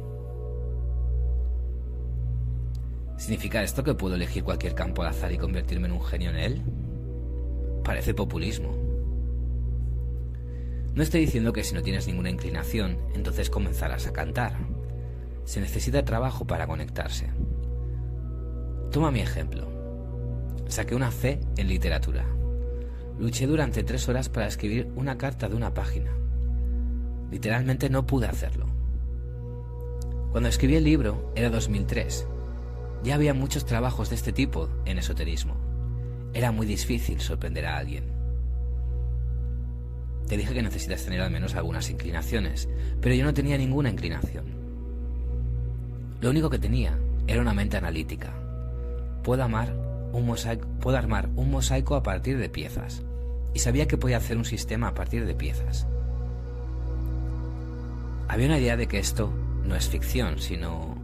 ¿Significa 3.17 3.61
esto 3.61 3.83
que 3.83 3.93
puedo 3.93 4.15
elegir 4.15 4.43
cualquier 4.43 4.73
campo 4.73 5.03
al 5.03 5.09
azar 5.09 5.31
y 5.31 5.37
convertirme 5.37 5.87
en 5.87 5.93
un 5.93 6.03
genio 6.03 6.31
en 6.31 6.37
él? 6.37 6.82
Parece 7.83 8.13
populismo. 8.13 8.83
No 10.95 11.01
estoy 11.03 11.21
diciendo 11.21 11.53
que 11.53 11.63
si 11.63 11.73
no 11.73 11.81
tienes 11.81 12.07
ninguna 12.07 12.29
inclinación, 12.29 12.97
entonces 13.13 13.49
comenzarás 13.49 14.07
a 14.07 14.13
cantar. 14.13 14.57
Se 15.43 15.59
necesita 15.59 16.05
trabajo 16.05 16.45
para 16.45 16.67
conectarse. 16.67 17.29
Toma 18.91 19.11
mi 19.11 19.19
ejemplo. 19.19 19.67
Saqué 20.67 20.95
una 20.95 21.11
C 21.11 21.39
en 21.57 21.67
literatura. 21.67 22.25
Luché 23.19 23.47
durante 23.47 23.83
tres 23.83 24.07
horas 24.07 24.29
para 24.29 24.47
escribir 24.47 24.87
una 24.95 25.17
carta 25.17 25.49
de 25.49 25.55
una 25.55 25.73
página. 25.73 26.11
Literalmente 27.31 27.89
no 27.89 28.05
pude 28.05 28.27
hacerlo. 28.27 28.67
Cuando 30.31 30.49
escribí 30.49 30.75
el 30.75 30.83
libro 30.83 31.31
era 31.35 31.49
2003. 31.49 32.27
Ya 33.03 33.15
había 33.15 33.33
muchos 33.33 33.65
trabajos 33.65 34.09
de 34.09 34.15
este 34.15 34.31
tipo 34.31 34.69
en 34.85 34.99
esoterismo. 34.99 35.62
Era 36.33 36.51
muy 36.51 36.65
difícil 36.65 37.19
sorprender 37.21 37.65
a 37.65 37.77
alguien. 37.77 38.05
Te 40.27 40.37
dije 40.37 40.53
que 40.53 40.63
necesitas 40.63 41.03
tener 41.03 41.21
al 41.21 41.31
menos 41.31 41.55
algunas 41.55 41.89
inclinaciones, 41.89 42.69
pero 43.01 43.13
yo 43.13 43.25
no 43.25 43.33
tenía 43.33 43.57
ninguna 43.57 43.89
inclinación. 43.89 44.45
Lo 46.21 46.29
único 46.29 46.49
que 46.49 46.59
tenía 46.59 46.97
era 47.27 47.41
una 47.41 47.53
mente 47.53 47.77
analítica 47.77 48.33
puedo, 49.23 49.45
un 50.11 50.25
mosaico, 50.25 50.67
puedo 50.79 50.97
armar 50.97 51.29
un 51.35 51.49
mosaico 51.49 51.95
a 51.95 52.03
partir 52.03 52.37
de 52.37 52.49
piezas. 52.49 53.01
Y 53.53 53.59
sabía 53.59 53.87
que 53.87 53.97
podía 53.97 54.17
hacer 54.17 54.37
un 54.37 54.45
sistema 54.45 54.89
a 54.89 54.93
partir 54.93 55.25
de 55.25 55.33
piezas. 55.33 55.87
Había 58.27 58.47
una 58.47 58.59
idea 58.59 58.77
de 58.77 58.87
que 58.87 58.99
esto 58.99 59.31
no 59.63 59.75
es 59.75 59.87
ficción, 59.87 60.39
sino 60.39 60.95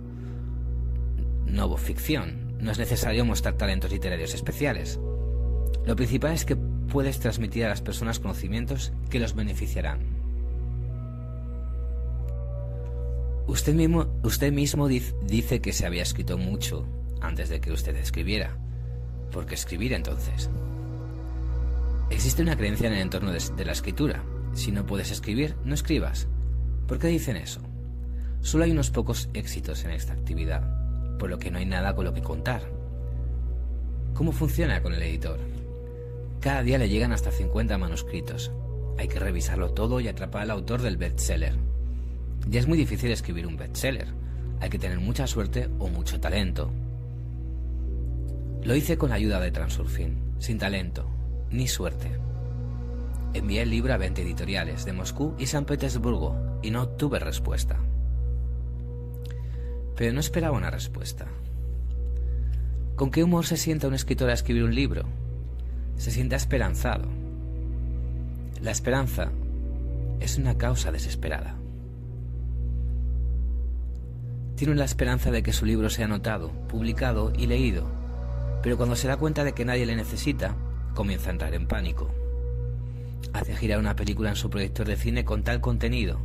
no 1.45 1.77
ficción. 1.77 2.57
No 2.59 2.71
es 2.71 2.79
necesario 2.79 3.23
mostrar 3.23 3.55
talentos 3.55 3.91
literarios 3.91 4.33
especiales. 4.33 4.99
Lo 5.85 5.95
principal 5.95 6.33
es 6.33 6.45
que 6.45 6.55
puedes 6.55 7.19
transmitir 7.19 7.65
a 7.65 7.69
las 7.69 7.81
personas 7.81 8.19
conocimientos 8.19 8.91
que 9.09 9.19
los 9.19 9.35
beneficiarán. 9.35 10.19
Usted 13.49 13.73
mismo, 13.73 14.87
dice 14.87 15.59
que 15.59 15.73
se 15.73 15.85
había 15.87 16.03
escrito 16.03 16.37
mucho 16.37 16.85
antes 17.19 17.49
de 17.49 17.59
que 17.59 17.71
usted 17.71 17.95
escribiera. 17.95 18.55
¿Por 19.31 19.47
qué 19.47 19.55
escribir 19.55 19.93
entonces? 19.93 20.51
Existe 22.11 22.43
una 22.43 22.55
creencia 22.55 22.87
en 22.87 22.93
el 22.93 23.01
entorno 23.01 23.31
de, 23.31 23.65
la 23.65 23.71
escritura. 23.71 24.23
Si 24.53 24.71
no 24.71 24.85
puedes 24.85 25.09
escribir, 25.09 25.55
no 25.63 25.73
escribas. 25.73 26.27
¿Por 26.87 26.99
qué 26.99 27.07
dicen 27.07 27.37
eso? 27.37 27.61
Solo 28.41 28.65
hay 28.65 28.71
unos 28.71 28.91
pocos 28.91 29.29
éxitos 29.33 29.83
en 29.83 29.91
esta 29.91 30.13
actividad, 30.13 31.17
por 31.17 31.31
lo 31.31 31.39
que 31.39 31.49
no 31.49 31.57
hay 31.57 31.65
nada 31.65 31.95
con 31.95 32.05
lo 32.05 32.13
que 32.13 32.21
contar. 32.21 32.61
¿Cómo 34.13 34.31
funciona 34.31 34.81
con 34.81 34.93
el 34.93 35.01
editor? 35.01 35.39
Cada 36.39 36.63
día 36.63 36.77
le 36.77 36.87
llegan 36.87 37.11
hasta 37.11 37.31
50 37.31 37.77
manuscritos. 37.77 38.51
Hay 38.97 39.09
que 39.09 39.19
revisarlo 39.19 39.71
todo 39.73 39.99
y 39.99 40.07
atrapar 40.07 40.43
al 40.43 40.51
autor 40.51 40.81
del 40.81 40.95
bestseller. 40.95 41.55
Ya 42.47 42.61
es 42.61 42.67
muy 42.67 42.77
difícil 42.77 43.11
escribir 43.11 43.45
un 43.45 43.57
bestseller. 43.57 44.07
Hay 44.61 44.69
que 44.69 44.79
tener 44.79 44.99
mucha 44.99 45.27
suerte 45.27 45.69
o 45.79 45.89
mucho 45.89 46.21
talento. 46.21 46.71
Lo 48.63 48.73
hice 48.73 48.97
con 48.97 49.09
la 49.09 49.15
ayuda 49.15 49.41
de 49.41 49.51
Transurfing, 49.51 50.35
sin 50.39 50.57
talento, 50.57 51.09
ni 51.51 51.67
suerte. 51.67 52.09
Envié 53.33 53.61
el 53.61 53.69
libro 53.69 53.93
a 53.93 53.97
20 53.97 54.21
editoriales 54.21 54.85
de 54.85 54.93
Moscú 54.93 55.35
y 55.37 55.45
San 55.45 55.65
Petersburgo 55.65 56.59
y 56.61 56.71
no 56.71 56.87
tuve 56.87 57.19
respuesta. 57.19 57.79
Pero 59.97 60.13
no 60.13 60.21
esperaba 60.21 60.57
una 60.57 60.71
respuesta. 60.71 61.27
¿Con 62.95 63.11
qué 63.11 63.25
humor 63.25 63.45
se 63.45 63.57
sienta 63.57 63.87
un 63.89 63.93
escritor 63.93 64.29
a 64.29 64.33
escribir 64.33 64.63
un 64.63 64.75
libro? 64.75 65.03
Se 65.99 66.09
sienta 66.09 66.35
esperanzado. 66.35 67.07
La 68.59 68.71
esperanza 68.71 69.31
es 70.19 70.39
una 70.39 70.57
causa 70.57 70.91
desesperada. 70.91 71.55
Tiene 74.55 74.73
la 74.73 74.85
esperanza 74.85 75.29
de 75.29 75.43
que 75.43 75.53
su 75.53 75.67
libro 75.67 75.91
sea 75.91 76.07
notado, 76.07 76.51
publicado 76.67 77.31
y 77.37 77.45
leído 77.45 77.99
pero 78.61 78.77
cuando 78.77 78.95
se 78.95 79.07
da 79.07 79.17
cuenta 79.17 79.43
de 79.43 79.53
que 79.53 79.65
nadie 79.65 79.85
le 79.85 79.95
necesita, 79.95 80.55
comienza 80.93 81.29
a 81.29 81.33
entrar 81.33 81.53
en 81.53 81.67
pánico. 81.67 82.09
Hace 83.33 83.55
girar 83.55 83.79
una 83.79 83.95
película 83.95 84.29
en 84.29 84.35
su 84.35 84.49
proyector 84.49 84.87
de 84.87 84.97
cine 84.97 85.23
con 85.23 85.43
tal 85.43 85.61
contenido. 85.61 86.19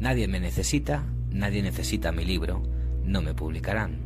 Nadie 0.00 0.26
me 0.26 0.40
necesita, 0.40 1.04
nadie 1.30 1.62
necesita 1.62 2.12
mi 2.12 2.24
libro, 2.24 2.62
no 3.04 3.22
me 3.22 3.34
publicarán. 3.34 3.98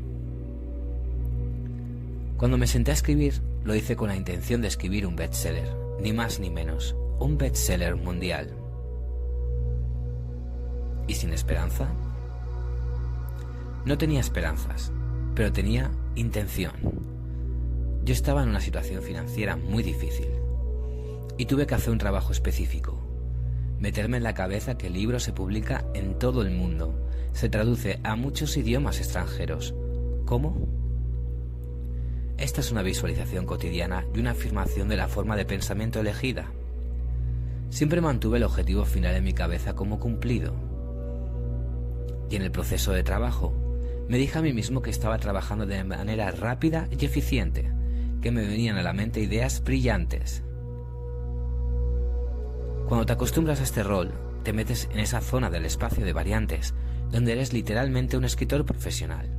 Cuando 2.37 2.59
me 2.59 2.67
senté 2.67 2.91
a 2.91 2.95
escribir, 2.95 3.41
lo 3.65 3.75
hice 3.75 3.97
con 3.97 4.09
la 4.09 4.17
intención 4.17 4.61
de 4.61 4.69
escribir 4.69 5.07
un 5.07 5.17
bestseller, 5.17 5.75
ni 6.01 6.13
más 6.13 6.39
ni 6.39 6.51
menos, 6.51 6.95
un 7.19 7.39
bestseller 7.39 7.97
mundial. 7.97 8.55
¿Y 11.07 11.15
sin 11.15 11.33
esperanza? 11.33 11.89
No 13.85 13.99
tenía 13.99 14.21
esperanzas, 14.21 14.93
pero 15.35 15.53
tenía 15.53 15.91
intención. 16.15 16.73
Yo 18.05 18.13
estaba 18.13 18.43
en 18.43 18.51
una 18.51 18.61
situación 18.61 19.03
financiera 19.03 19.57
muy 19.57 19.83
difícil 19.83 20.29
y 21.39 21.47
tuve 21.47 21.67
que 21.67 21.75
hacer 21.75 21.91
un 21.91 21.99
trabajo 21.99 22.33
específico. 22.33 23.01
Meterme 23.81 24.19
en 24.19 24.23
la 24.23 24.35
cabeza 24.35 24.77
que 24.77 24.87
el 24.89 24.93
libro 24.93 25.19
se 25.21 25.33
publica 25.33 25.85
en 25.95 26.19
todo 26.19 26.43
el 26.43 26.51
mundo, 26.51 27.09
se 27.33 27.49
traduce 27.49 27.99
a 28.05 28.15
muchos 28.15 28.57
idiomas 28.57 28.99
extranjeros. 28.99 29.75
¿Cómo? 30.27 30.84
Esta 32.37 32.61
es 32.61 32.73
una 32.73 32.83
visualización 32.83 33.47
cotidiana 33.47 34.07
y 34.13 34.19
una 34.19 34.33
afirmación 34.33 34.89
de 34.89 34.97
la 34.97 35.09
forma 35.09 35.37
de 35.37 35.45
pensamiento 35.45 36.01
elegida. 36.01 36.51
Siempre 37.71 38.01
mantuve 38.01 38.39
el 38.39 38.45
objetivo 38.45 38.85
final 38.85 39.15
en 39.15 39.25
mi 39.25 39.33
cabeza 39.33 39.75
como 39.75 40.01
cumplido. 40.01 40.55
Y 42.31 42.37
en 42.37 42.43
el 42.43 42.51
proceso 42.51 42.93
de 42.93 43.05
trabajo, 43.05 43.53
me 44.09 44.19
dije 44.19 44.39
a 44.39 44.43
mí 44.43 44.53
mismo 44.53 44.83
que 44.83 44.91
estaba 44.91 45.19
trabajando 45.19 45.65
de 45.65 45.83
manera 45.85 46.31
rápida 46.33 46.89
y 46.91 47.05
eficiente, 47.05 47.71
que 48.21 48.33
me 48.33 48.47
venían 48.47 48.77
a 48.77 48.83
la 48.83 48.93
mente 48.93 49.21
ideas 49.21 49.63
brillantes. 49.63 50.43
Cuando 52.89 53.07
te 53.07 53.13
acostumbras 53.13 53.61
a 53.61 53.65
este 53.65 53.83
rol, 53.83 54.13
te 54.43 54.53
metes 54.53 54.89
en 54.93 54.99
esa 54.99 55.21
zona 55.21 55.51
del 55.51 55.65
espacio 55.65 56.05
de 56.05 56.13
variantes, 56.13 56.75
donde 57.11 57.33
eres 57.33 57.53
literalmente 57.53 58.17
un 58.17 58.25
escritor 58.25 58.67
profesional. 58.67 59.31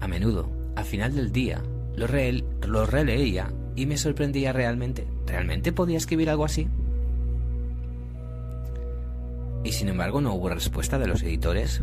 A 0.00 0.06
menudo, 0.06 0.57
al 0.78 0.84
final 0.84 1.12
del 1.12 1.32
día, 1.32 1.60
lo, 1.96 2.06
lo 2.68 2.86
releía 2.86 3.52
y 3.74 3.86
me 3.86 3.96
sorprendía 3.96 4.52
realmente. 4.52 5.08
¿Realmente 5.26 5.72
podía 5.72 5.98
escribir 5.98 6.30
algo 6.30 6.44
así? 6.44 6.68
Y 9.64 9.72
sin 9.72 9.88
embargo 9.88 10.20
no 10.20 10.32
hubo 10.34 10.50
respuesta 10.50 11.00
de 11.00 11.08
los 11.08 11.24
editores. 11.24 11.82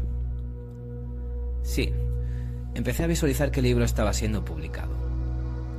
Sí, 1.64 1.92
empecé 2.74 3.04
a 3.04 3.08
visualizar 3.08 3.52
que 3.52 3.60
el 3.60 3.66
libro 3.66 3.84
estaba 3.84 4.14
siendo 4.14 4.46
publicado. 4.46 4.94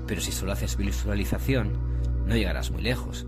Pero 0.07 0.21
si 0.21 0.31
solo 0.31 0.53
haces 0.53 0.77
visualización, 0.77 1.73
no 2.27 2.37
llegarás 2.37 2.71
muy 2.71 2.83
lejos. 2.83 3.27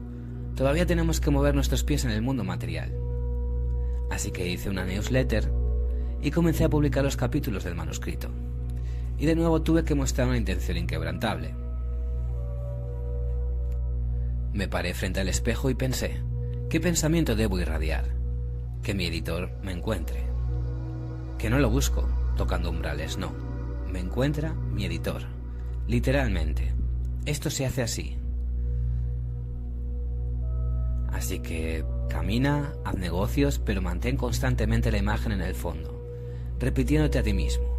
Todavía 0.55 0.85
tenemos 0.85 1.19
que 1.19 1.31
mover 1.31 1.55
nuestros 1.55 1.83
pies 1.83 2.05
en 2.05 2.11
el 2.11 2.21
mundo 2.21 2.45
material. 2.45 2.95
Así 4.11 4.33
que 4.33 4.47
hice 4.47 4.69
una 4.69 4.85
newsletter 4.85 5.51
y 6.21 6.31
comencé 6.31 6.65
a 6.65 6.69
publicar 6.69 7.05
los 7.05 7.17
capítulos 7.17 7.65
del 7.65 7.75
manuscrito. 7.75 8.29
Y 9.19 9.27
de 9.27 9.35
nuevo 9.35 9.63
tuve 9.63 9.85
que 9.85 9.95
mostrar 9.95 10.29
una 10.29 10.37
intención 10.37 10.77
inquebrantable. 10.77 11.55
Me 14.53 14.69
paré 14.69 14.95
frente 14.95 15.21
al 15.21 15.29
espejo 15.29 15.71
y 15.71 15.75
pensé, 15.75 16.21
¿qué 16.71 16.81
pensamiento 16.81 17.37
debo 17.37 17.59
irradiar? 17.59 18.05
Que 18.83 18.95
mi 18.95 19.07
editor 19.07 19.51
me 19.63 19.73
encuentre. 19.73 20.23
Que 21.37 21.51
no 21.51 21.59
lo 21.59 21.69
busco, 21.69 22.09
tocando 22.37 22.71
umbrales, 22.71 23.19
no. 23.19 23.33
Me 23.91 24.01
encuentra 24.01 24.55
mi 24.55 24.85
editor. 24.85 25.23
Literalmente. 25.87 26.73
Esto 27.27 27.51
se 27.51 27.67
hace 27.67 27.83
así. 27.83 28.17
Así 31.13 31.41
que 31.41 31.85
camina, 32.09 32.73
haz 32.85 32.97
negocios, 32.97 33.59
pero 33.59 33.83
mantén 33.83 34.17
constantemente 34.17 34.93
la 34.93 34.99
imagen 34.99 35.33
en 35.33 35.43
el 35.43 35.55
fondo, 35.55 36.03
repitiéndote 36.59 37.19
a 37.19 37.23
ti 37.23 37.33
mismo. 37.33 37.78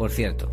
Por 0.00 0.10
cierto, 0.10 0.50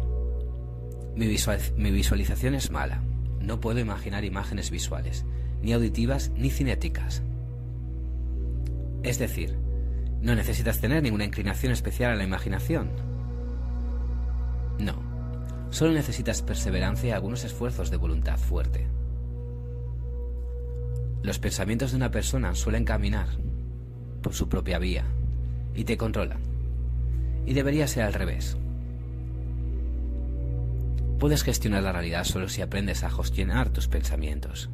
mi, 1.16 1.26
visualización 1.26 2.54
es 2.54 2.70
mala. 2.70 3.02
No 3.40 3.62
puedo 3.62 3.80
imaginar 3.80 4.26
imágenes 4.26 4.72
visuales, 4.72 5.24
ni 5.62 5.72
auditivas 5.72 6.32
ni 6.36 6.50
cinéticas. 6.50 7.24
Es 9.04 9.20
decir, 9.20 9.58
no 10.22 10.36
necesitas 10.36 10.82
tener 10.82 11.02
ninguna 11.02 11.24
inclinación 11.24 11.72
especial 11.72 12.12
a 12.12 12.16
la 12.16 12.26
imaginación. 12.26 12.90
No, 14.80 15.02
solo 15.70 15.94
necesitas 15.94 16.42
perseverancia 16.42 17.08
y 17.08 17.14
algunos 17.14 17.46
esfuerzos 17.46 17.90
de 17.90 17.96
voluntad 17.96 18.38
fuerte. 18.38 18.86
Los 21.24 21.40
pensamientos 21.40 21.92
de 21.92 21.96
una 21.96 22.12
persona 22.12 22.54
suelen 22.54 22.84
caminar 22.84 23.30
por 24.22 24.34
su 24.34 24.50
propia 24.50 24.78
vía 24.78 25.06
y 25.74 25.86
te 25.86 25.96
controlan. 25.96 26.42
Y 27.46 27.54
debería 27.54 27.88
ser 27.88 28.04
al 28.04 28.14
revés. 28.14 28.58
Puedes 31.20 31.44
gestionar 31.44 31.82
la 31.82 31.92
realidad 31.92 32.26
solo 32.26 32.48
si 32.48 32.62
aprendes 32.62 33.04
a 33.04 33.10
gestionar 33.10 33.70
tus 33.70 33.88
pensamientos. 33.88 34.70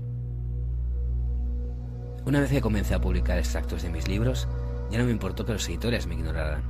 Una 2.25 2.41
vez 2.41 2.51
que 2.51 2.59
comencé 2.59 2.93
a 2.93 3.01
publicar 3.01 3.37
extractos 3.37 3.81
de 3.81 3.89
mis 3.89 4.09
libros, 4.09 4.49
ya 4.91 4.97
no 4.97 5.05
me 5.05 5.11
importó 5.11 5.45
que 5.45 5.53
los 5.53 5.67
editores 5.69 6.05
me 6.05 6.15
ignoraran. 6.15 6.63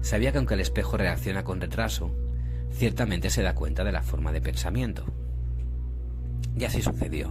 Sabía 0.00 0.32
que 0.32 0.38
aunque 0.38 0.54
el 0.54 0.60
espejo 0.60 0.96
reacciona 0.96 1.44
con 1.44 1.60
retraso, 1.60 2.10
ciertamente 2.72 3.30
se 3.30 3.42
da 3.42 3.54
cuenta 3.54 3.84
de 3.84 3.92
la 3.92 4.02
forma 4.02 4.32
de 4.32 4.40
pensamiento. 4.40 5.04
Y 6.56 6.64
así 6.64 6.82
sucedió. 6.82 7.30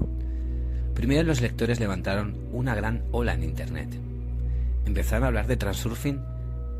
Primero 0.93 1.23
los 1.23 1.41
lectores 1.41 1.81
levantaron 1.81 2.37
una 2.53 2.73
gran 2.73 3.03
ola 3.11 3.33
en 3.33 3.43
Internet. 3.43 3.99
Empezaron 4.85 5.25
a 5.25 5.27
hablar 5.27 5.47
de 5.47 5.57
transurfing 5.57 6.21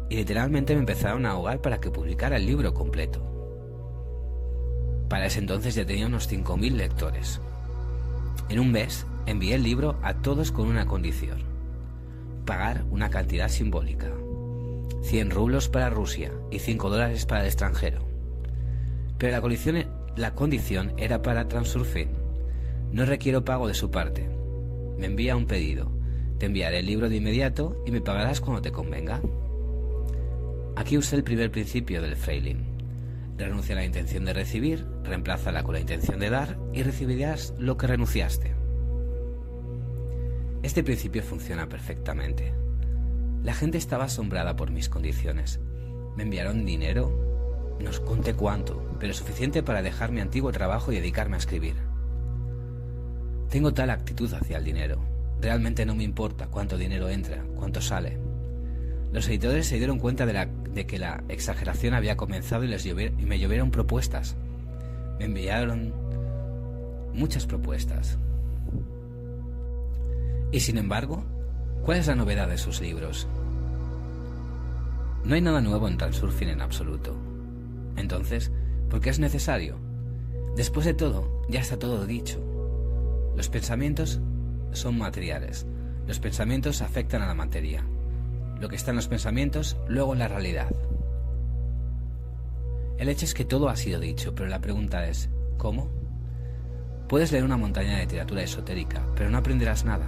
y 0.10 0.16
literalmente 0.16 0.74
me 0.74 0.80
empezaron 0.80 1.26
a 1.26 1.32
ahogar 1.32 1.60
para 1.60 1.82
que 1.82 1.92
publicara 1.92 2.38
el 2.38 2.46
libro 2.46 2.74
completo. 2.74 3.35
Para 5.10 5.26
ese 5.26 5.40
entonces 5.40 5.76
ya 5.76 5.86
tenía 5.86 6.08
unos 6.08 6.32
5.000 6.32 6.72
lectores. 6.72 7.42
En 8.50 8.60
un 8.60 8.72
mes 8.72 9.06
envié 9.26 9.56
el 9.56 9.64
libro 9.64 9.98
a 10.02 10.16
todos 10.16 10.52
con 10.52 10.68
una 10.68 10.86
condición. 10.86 11.40
Pagar 12.46 12.86
una 12.90 13.10
cantidad 13.10 13.50
simbólica. 13.50 14.12
100 15.04 15.32
rublos 15.32 15.70
para 15.70 15.90
Rusia 15.90 16.32
y 16.52 16.60
5 16.60 16.90
dólares 16.90 17.26
para 17.26 17.42
el 17.42 17.48
extranjero. 17.48 18.06
Pero 19.18 19.32
la 20.16 20.34
condición, 20.36 20.94
era 20.98 21.22
para 21.22 21.48
Transurfing 21.48 22.26
no 22.96 23.06
requiero 23.06 23.44
pago 23.44 23.68
de 23.68 23.74
su 23.74 23.92
parte. 23.92 24.30
Me 24.98 25.08
envía 25.08 25.36
un 25.36 25.48
pedido. 25.48 25.92
Te 26.38 26.46
enviaré 26.46 26.80
el 26.80 26.86
libro 26.86 27.10
de 27.10 27.18
inmediato 27.18 27.84
y 27.86 27.92
me 27.92 28.00
pagarás 28.00 28.40
cuando 28.40 28.62
te 28.62 28.72
convenga. 28.72 29.22
Aquí 30.78 30.98
usé 30.98 31.18
el 31.18 31.24
primer 31.26 31.52
principio 31.52 32.02
del 32.02 32.16
Freiling. 32.16 32.75
Renuncia 33.38 33.76
a 33.76 33.80
la 33.80 33.86
intención 33.86 34.24
de 34.24 34.34
recibir, 34.34 34.86
reemplázala 35.04 35.64
con 35.64 35.74
la 35.74 35.82
intención 35.82 36.20
de 36.20 36.30
dar 36.30 36.58
y 36.74 36.84
recibirás 36.84 37.54
lo 37.58 37.76
que 37.76 37.88
renunciaste. 37.88 38.56
Este 40.64 40.84
principio 40.84 41.22
funciona 41.22 41.68
perfectamente. 41.68 42.54
La 43.44 43.54
gente 43.54 43.78
estaba 43.78 44.06
asombrada 44.06 44.56
por 44.56 44.72
mis 44.72 44.90
condiciones. 44.90 45.60
Me 46.16 46.24
enviaron 46.24 46.66
dinero, 46.66 47.76
no 47.80 47.90
os 47.90 48.00
conté 48.00 48.34
cuánto, 48.34 48.98
pero 49.00 49.14
suficiente 49.14 49.62
para 49.62 49.82
dejar 49.82 50.12
mi 50.12 50.22
antiguo 50.22 50.52
trabajo 50.52 50.92
y 50.92 50.96
dedicarme 50.96 51.36
a 51.36 51.40
escribir. 51.40 51.76
Tengo 53.50 53.74
tal 53.74 53.90
actitud 53.90 54.34
hacia 54.34 54.58
el 54.58 54.64
dinero. 54.64 55.02
Realmente 55.42 55.86
no 55.86 55.94
me 55.94 56.04
importa 56.04 56.48
cuánto 56.48 56.78
dinero 56.78 57.10
entra, 57.10 57.44
cuánto 57.56 57.82
sale. 57.82 58.25
Los 59.16 59.30
editores 59.30 59.66
se 59.66 59.78
dieron 59.78 59.98
cuenta 59.98 60.26
de, 60.26 60.86
que 60.86 61.00
la 61.00 61.24
exageración 61.30 61.94
había 61.94 62.18
comenzado 62.18 62.66
y, 62.66 62.74
y 62.74 63.26
me 63.26 63.40
llovieron 63.40 63.72
propuestas. 63.72 64.36
Me 65.20 65.24
enviaron 65.24 65.94
muchas 67.14 67.46
propuestas. 67.46 68.18
Y 70.52 70.60
sin 70.60 70.78
embargo, 70.78 71.24
¿cuál 71.86 72.00
es 72.00 72.08
la 72.08 72.16
novedad 72.16 72.50
de 72.50 72.58
sus 72.58 72.82
libros? 72.82 73.26
No 75.24 75.36
hay 75.36 75.40
nada 75.40 75.62
nuevo 75.62 75.88
en 75.88 75.98
Transurfing 75.98 76.50
en 76.50 76.60
absoluto. 76.60 77.16
Entonces, 77.96 78.52
¿por 78.90 79.00
qué 79.00 79.12
es 79.12 79.20
necesario? 79.20 79.78
Después 80.58 80.86
de 80.86 80.94
todo, 80.94 81.42
ya 81.48 81.62
está 81.62 81.80
todo 81.80 82.06
dicho. 82.06 82.38
Los 83.38 83.48
pensamientos 83.48 84.20
son 84.74 84.98
materiales. 84.98 85.66
Los 86.06 86.20
pensamientos 86.20 86.82
afectan 86.82 87.22
a 87.22 87.28
la 87.28 87.34
materia. 87.34 87.86
Lo 88.60 88.70
que 88.70 88.76
está 88.76 88.92
en 88.92 88.98
los 88.98 89.08
pensamientos, 89.08 89.78
luego 89.88 90.14
en 90.14 90.20
la 90.20 90.28
realidad. 90.28 90.70
El 92.98 93.10
hecho 93.10 93.26
es 93.26 93.34
que 93.34 93.46
todo 93.46 93.70
ha 93.70 93.76
sido 93.76 94.00
dicho, 94.00 94.34
pero 94.34 94.48
la 94.48 94.62
pregunta 94.62 95.08
es, 95.08 95.30
¿cómo? 95.58 95.90
Puedes 97.10 97.32
leer 97.32 97.44
una 97.44 97.58
montaña 97.58 97.96
de 97.96 98.04
literatura 98.04 98.42
esotérica, 98.42 99.06
pero 99.16 99.30
no 99.30 99.38
aprenderás 99.38 99.84
nada. 99.86 100.08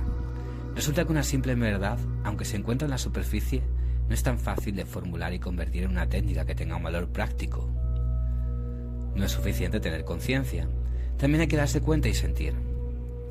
Resulta 0.73 1.03
que 1.03 1.11
una 1.11 1.23
simple 1.23 1.55
verdad, 1.55 1.99
aunque 2.23 2.45
se 2.45 2.55
encuentra 2.55 2.85
en 2.85 2.91
la 2.91 2.97
superficie, 2.97 3.63
no 4.07 4.13
es 4.13 4.23
tan 4.23 4.39
fácil 4.39 4.75
de 4.75 4.85
formular 4.85 5.33
y 5.33 5.39
convertir 5.39 5.83
en 5.83 5.91
una 5.91 6.07
técnica 6.07 6.45
que 6.45 6.55
tenga 6.55 6.77
un 6.77 6.83
valor 6.83 7.09
práctico. 7.09 7.69
No 9.15 9.25
es 9.25 9.31
suficiente 9.31 9.79
tener 9.79 10.05
conciencia, 10.05 10.67
también 11.17 11.41
hay 11.41 11.47
que 11.47 11.57
darse 11.57 11.81
cuenta 11.81 12.07
y 12.07 12.13
sentir 12.13 12.66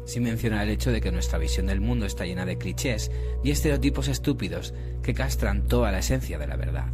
sin 0.06 0.22
mencionar 0.22 0.62
el 0.62 0.70
hecho 0.70 0.92
de 0.92 1.00
que 1.00 1.12
nuestra 1.12 1.38
visión 1.38 1.66
del 1.66 1.80
mundo 1.80 2.06
está 2.06 2.24
llena 2.24 2.46
de 2.46 2.56
clichés 2.56 3.10
y 3.44 3.50
estereotipos 3.50 4.08
estúpidos 4.08 4.72
que 5.02 5.12
castran 5.12 5.66
toda 5.66 5.92
la 5.92 5.98
esencia 5.98 6.38
de 6.38 6.46
la 6.46 6.56
verdad. 6.56 6.86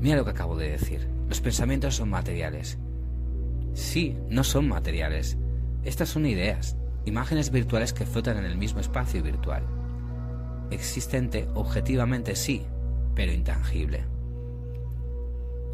Mira 0.00 0.16
lo 0.16 0.24
que 0.24 0.30
acabo 0.30 0.56
de 0.56 0.70
decir. 0.70 1.08
Los 1.28 1.40
pensamientos 1.40 1.96
son 1.96 2.10
materiales. 2.10 2.78
Sí, 3.72 4.16
no 4.28 4.44
son 4.44 4.68
materiales. 4.68 5.38
Estas 5.82 6.10
son 6.10 6.26
ideas, 6.26 6.76
imágenes 7.06 7.50
virtuales 7.50 7.92
que 7.92 8.06
flotan 8.06 8.36
en 8.36 8.44
el 8.44 8.58
mismo 8.58 8.80
espacio 8.80 9.22
virtual. 9.22 9.62
Existente 10.70 11.48
objetivamente 11.54 12.36
sí, 12.36 12.62
pero 13.14 13.32
intangible. 13.32 14.04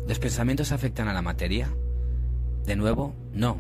¿Los 0.07 0.21
pensamientos 0.21 0.71
afectan 0.71 1.09
a 1.09 1.13
la 1.13 1.23
materia? 1.23 1.75
De 2.65 2.77
nuevo, 2.77 3.15
no, 3.33 3.59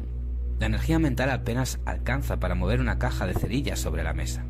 la 0.58 0.66
energía 0.66 0.98
mental 0.98 1.30
apenas 1.30 1.80
alcanza 1.84 2.38
para 2.38 2.54
mover 2.54 2.80
una 2.80 2.98
caja 2.98 3.26
de 3.26 3.34
cerillas 3.34 3.78
sobre 3.78 4.02
la 4.02 4.14
mesa. 4.14 4.44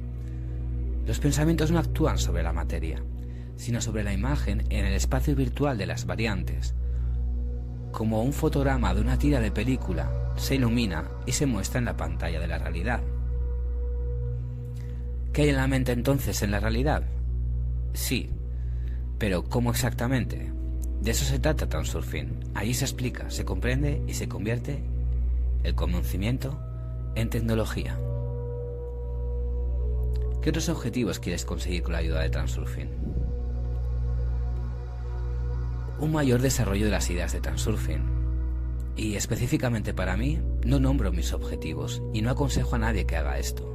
Los 1.04 1.18
pensamientos 1.18 1.70
no 1.70 1.78
actúan 1.78 2.18
sobre 2.18 2.42
la 2.42 2.52
materia, 2.52 3.02
sino 3.56 3.80
sobre 3.80 4.04
la 4.04 4.12
imagen 4.12 4.64
en 4.70 4.86
el 4.86 4.94
espacio 4.94 5.34
virtual 5.34 5.78
de 5.78 5.86
las 5.86 6.06
variantes. 6.06 6.74
Como 7.90 8.22
un 8.22 8.32
fotograma 8.32 8.94
de 8.94 9.00
una 9.00 9.18
tira 9.18 9.40
de 9.40 9.50
película, 9.50 10.10
se 10.36 10.56
ilumina 10.56 11.08
y 11.26 11.32
se 11.32 11.46
muestra 11.46 11.78
en 11.78 11.86
la 11.86 11.96
pantalla 11.96 12.38
de 12.38 12.46
la 12.46 12.58
realidad. 12.58 13.00
¿Qué 15.32 15.42
hay 15.42 15.48
en 15.48 15.56
la 15.56 15.66
mente 15.66 15.92
entonces 15.92 16.42
en 16.42 16.50
la 16.50 16.60
realidad? 16.60 17.02
Sí, 17.94 18.30
pero 19.18 19.44
¿cómo 19.44 19.70
exactamente? 19.70 20.52
De 21.00 21.10
eso 21.10 21.24
se 21.24 21.38
trata 21.38 21.68
Transurfing. 21.68 22.50
Allí 22.54 22.74
se 22.74 22.84
explica, 22.84 23.30
se 23.30 23.44
comprende 23.44 24.02
y 24.06 24.14
se 24.14 24.28
convierte 24.28 24.82
el 25.66 25.74
conocimiento 25.74 26.60
en 27.16 27.28
tecnología. 27.28 27.98
¿Qué 30.40 30.50
otros 30.50 30.68
objetivos 30.68 31.18
quieres 31.18 31.44
conseguir 31.44 31.82
con 31.82 31.92
la 31.92 31.98
ayuda 31.98 32.20
de 32.20 32.30
Transurfing? 32.30 32.88
Un 35.98 36.12
mayor 36.12 36.40
desarrollo 36.40 36.84
de 36.84 36.92
las 36.92 37.10
ideas 37.10 37.32
de 37.32 37.40
Transurfing. 37.40 38.04
Y 38.94 39.16
específicamente 39.16 39.92
para 39.92 40.16
mí, 40.16 40.40
no 40.64 40.78
nombro 40.78 41.10
mis 41.10 41.32
objetivos 41.32 42.00
y 42.14 42.22
no 42.22 42.30
aconsejo 42.30 42.76
a 42.76 42.78
nadie 42.78 43.04
que 43.04 43.16
haga 43.16 43.40
esto. 43.40 43.68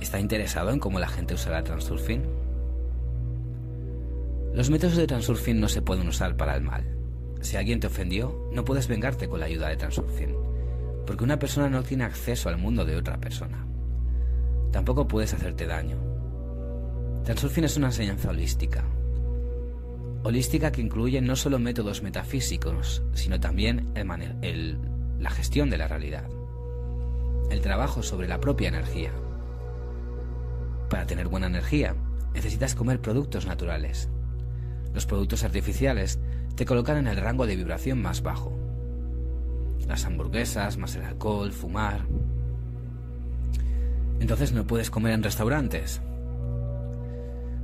¿Está 0.00 0.20
interesado 0.20 0.70
en 0.70 0.78
cómo 0.78 1.00
la 1.00 1.08
gente 1.08 1.34
usará 1.34 1.64
Transurfing? 1.64 2.22
Los 4.54 4.70
métodos 4.70 4.96
de 4.96 5.08
Transurfing 5.08 5.58
no 5.58 5.68
se 5.68 5.82
pueden 5.82 6.06
usar 6.06 6.36
para 6.36 6.54
el 6.54 6.62
mal. 6.62 6.99
Si 7.40 7.56
alguien 7.56 7.80
te 7.80 7.86
ofendió, 7.86 8.48
no 8.52 8.64
puedes 8.64 8.88
vengarte 8.88 9.28
con 9.28 9.40
la 9.40 9.46
ayuda 9.46 9.68
de 9.68 9.76
Transurfing, 9.76 10.36
porque 11.06 11.24
una 11.24 11.38
persona 11.38 11.68
no 11.68 11.82
tiene 11.82 12.04
acceso 12.04 12.48
al 12.48 12.58
mundo 12.58 12.84
de 12.84 12.96
otra 12.96 13.18
persona. 13.18 13.66
Tampoco 14.70 15.08
puedes 15.08 15.34
hacerte 15.34 15.66
daño. 15.66 15.96
Transurfing 17.24 17.64
es 17.64 17.76
una 17.76 17.88
enseñanza 17.88 18.30
holística. 18.30 18.84
Holística 20.22 20.70
que 20.70 20.82
incluye 20.82 21.20
no 21.22 21.34
solo 21.34 21.58
métodos 21.58 22.02
metafísicos, 22.02 23.02
sino 23.14 23.40
también 23.40 23.92
la 25.18 25.30
gestión 25.30 25.70
de 25.70 25.78
la 25.78 25.88
realidad. 25.88 26.28
El 27.50 27.62
trabajo 27.62 28.02
sobre 28.02 28.28
la 28.28 28.38
propia 28.38 28.68
energía. 28.68 29.12
Para 30.88 31.06
tener 31.06 31.28
buena 31.28 31.46
energía, 31.46 31.96
necesitas 32.34 32.74
comer 32.74 33.00
productos 33.00 33.46
naturales. 33.46 34.08
Los 34.92 35.06
productos 35.06 35.42
artificiales 35.42 36.18
te 36.54 36.64
colocan 36.64 36.98
en 36.98 37.06
el 37.06 37.16
rango 37.16 37.46
de 37.46 37.56
vibración 37.56 38.02
más 38.02 38.22
bajo. 38.22 38.52
Las 39.86 40.04
hamburguesas, 40.04 40.76
más 40.76 40.94
el 40.96 41.02
alcohol, 41.02 41.52
fumar. 41.52 42.02
Entonces 44.20 44.52
no 44.52 44.66
puedes 44.66 44.90
comer 44.90 45.12
en 45.14 45.22
restaurantes. 45.22 46.00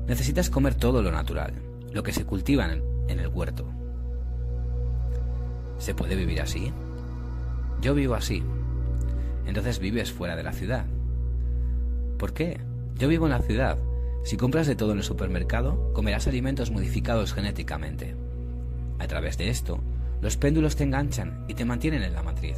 Necesitas 0.07 0.51
comer 0.51 0.75
todo 0.75 1.03
lo 1.03 1.12
natural, 1.12 1.53
lo 1.92 2.03
que 2.03 2.12
se 2.12 2.25
cultiva 2.25 2.66
en 2.72 3.20
el 3.20 3.29
huerto. 3.29 3.66
¿Se 5.79 5.94
puede 5.94 6.16
vivir 6.16 6.40
así? 6.40 6.72
Yo 7.81 7.94
vivo 7.94 8.14
así. 8.14 8.42
Entonces 9.46 9.79
vives 9.79 10.11
fuera 10.11 10.37
de 10.37 10.42
la 10.42 10.53
ciudad. 10.53 10.87
¿Por 12.18 12.33
qué? 12.33 12.61
Yo 12.96 13.09
vivo 13.09 13.27
en 13.27 13.33
la 13.33 13.42
ciudad. 13.42 13.79
Si 14.25 14.37
compras 14.37 14.66
de 14.66 14.75
todo 14.75 14.92
en 14.92 14.99
el 14.99 15.05
supermercado, 15.05 15.92
comerás 15.92 16.27
alimentos 16.27 16.70
modificados 16.70 17.35
genéticamente. 17.35 18.16
A 18.99 19.07
través 19.07 19.37
de 19.39 19.51
esto, 19.51 19.79
los 20.21 20.37
péndulos 20.37 20.77
te 20.77 20.85
enganchan 20.85 21.45
y 21.49 21.55
te 21.55 21.65
mantienen 21.65 22.03
en 22.03 22.15
la 22.15 22.23
matriz. 22.23 22.57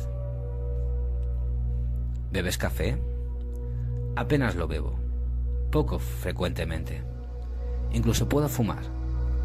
¿Bebes 2.30 2.58
café? 2.58 2.98
Apenas 4.16 4.54
lo 4.54 4.68
bebo, 4.68 4.98
poco 5.70 5.98
frecuentemente. 5.98 7.02
Incluso 7.92 8.28
puedo 8.28 8.48
fumar, 8.48 8.82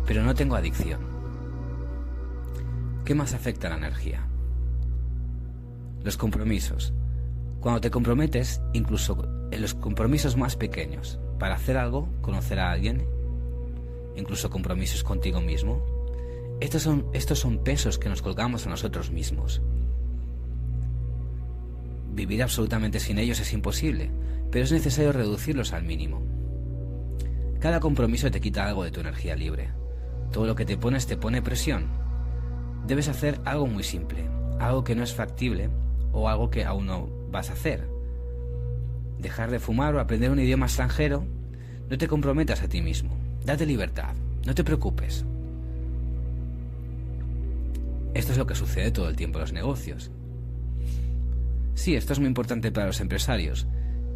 pero 0.05 0.23
no 0.23 0.35
tengo 0.35 0.55
adicción. 0.55 0.99
¿Qué 3.05 3.15
más 3.15 3.33
afecta 3.33 3.69
la 3.69 3.77
energía? 3.77 4.27
Los 6.03 6.17
compromisos. 6.17 6.93
Cuando 7.59 7.81
te 7.81 7.91
comprometes, 7.91 8.61
incluso 8.73 9.47
en 9.51 9.61
los 9.61 9.73
compromisos 9.73 10.35
más 10.35 10.55
pequeños, 10.55 11.19
para 11.39 11.55
hacer 11.55 11.77
algo, 11.77 12.09
conocer 12.21 12.59
a 12.59 12.71
alguien, 12.71 13.05
incluso 14.15 14.49
compromisos 14.49 15.03
contigo 15.03 15.39
mismo, 15.39 15.92
estos 16.63 16.83
son, 16.83 17.05
estos 17.11 17.39
son 17.39 17.61
pesos 17.61 17.99
que 17.99 18.07
nos 18.07 18.21
colgamos 18.21 18.65
a 18.65 18.69
nosotros 18.69 19.11
mismos. 19.11 19.61
Vivir 22.13 22.41
absolutamente 22.41 23.01
sin 23.01 23.17
ellos 23.17 23.41
es 23.41 23.51
imposible, 23.51 24.11
pero 24.49 24.63
es 24.63 24.71
necesario 24.71 25.11
reducirlos 25.11 25.73
al 25.73 25.83
mínimo. 25.83 26.23
Cada 27.59 27.81
compromiso 27.81 28.31
te 28.31 28.39
quita 28.39 28.65
algo 28.65 28.85
de 28.85 28.91
tu 28.91 29.01
energía 29.01 29.35
libre. 29.35 29.71
Todo 30.31 30.47
lo 30.47 30.55
que 30.55 30.63
te 30.63 30.77
pones 30.77 31.05
te 31.05 31.17
pone 31.17 31.41
presión. 31.41 31.87
Debes 32.87 33.09
hacer 33.09 33.41
algo 33.43 33.67
muy 33.67 33.83
simple, 33.83 34.29
algo 34.57 34.85
que 34.85 34.95
no 34.95 35.03
es 35.03 35.13
factible 35.13 35.69
o 36.13 36.29
algo 36.29 36.49
que 36.49 36.63
aún 36.63 36.85
no 36.85 37.09
vas 37.29 37.49
a 37.49 37.53
hacer. 37.53 37.89
Dejar 39.19 39.51
de 39.51 39.59
fumar 39.59 39.95
o 39.95 39.99
aprender 39.99 40.31
un 40.31 40.39
idioma 40.39 40.67
extranjero, 40.67 41.25
no 41.89 41.97
te 41.97 42.07
comprometas 42.07 42.61
a 42.61 42.69
ti 42.69 42.81
mismo. 42.81 43.17
Date 43.43 43.65
libertad, 43.65 44.15
no 44.45 44.55
te 44.55 44.63
preocupes. 44.63 45.25
Esto 48.13 48.31
es 48.31 48.37
lo 48.37 48.45
que 48.45 48.55
sucede 48.55 48.91
todo 48.91 49.09
el 49.09 49.15
tiempo 49.15 49.39
en 49.39 49.41
los 49.41 49.53
negocios. 49.53 50.11
Sí, 51.73 51.95
esto 51.95 52.13
es 52.13 52.19
muy 52.19 52.27
importante 52.27 52.71
para 52.71 52.87
los 52.87 53.01
empresarios. 53.01 53.65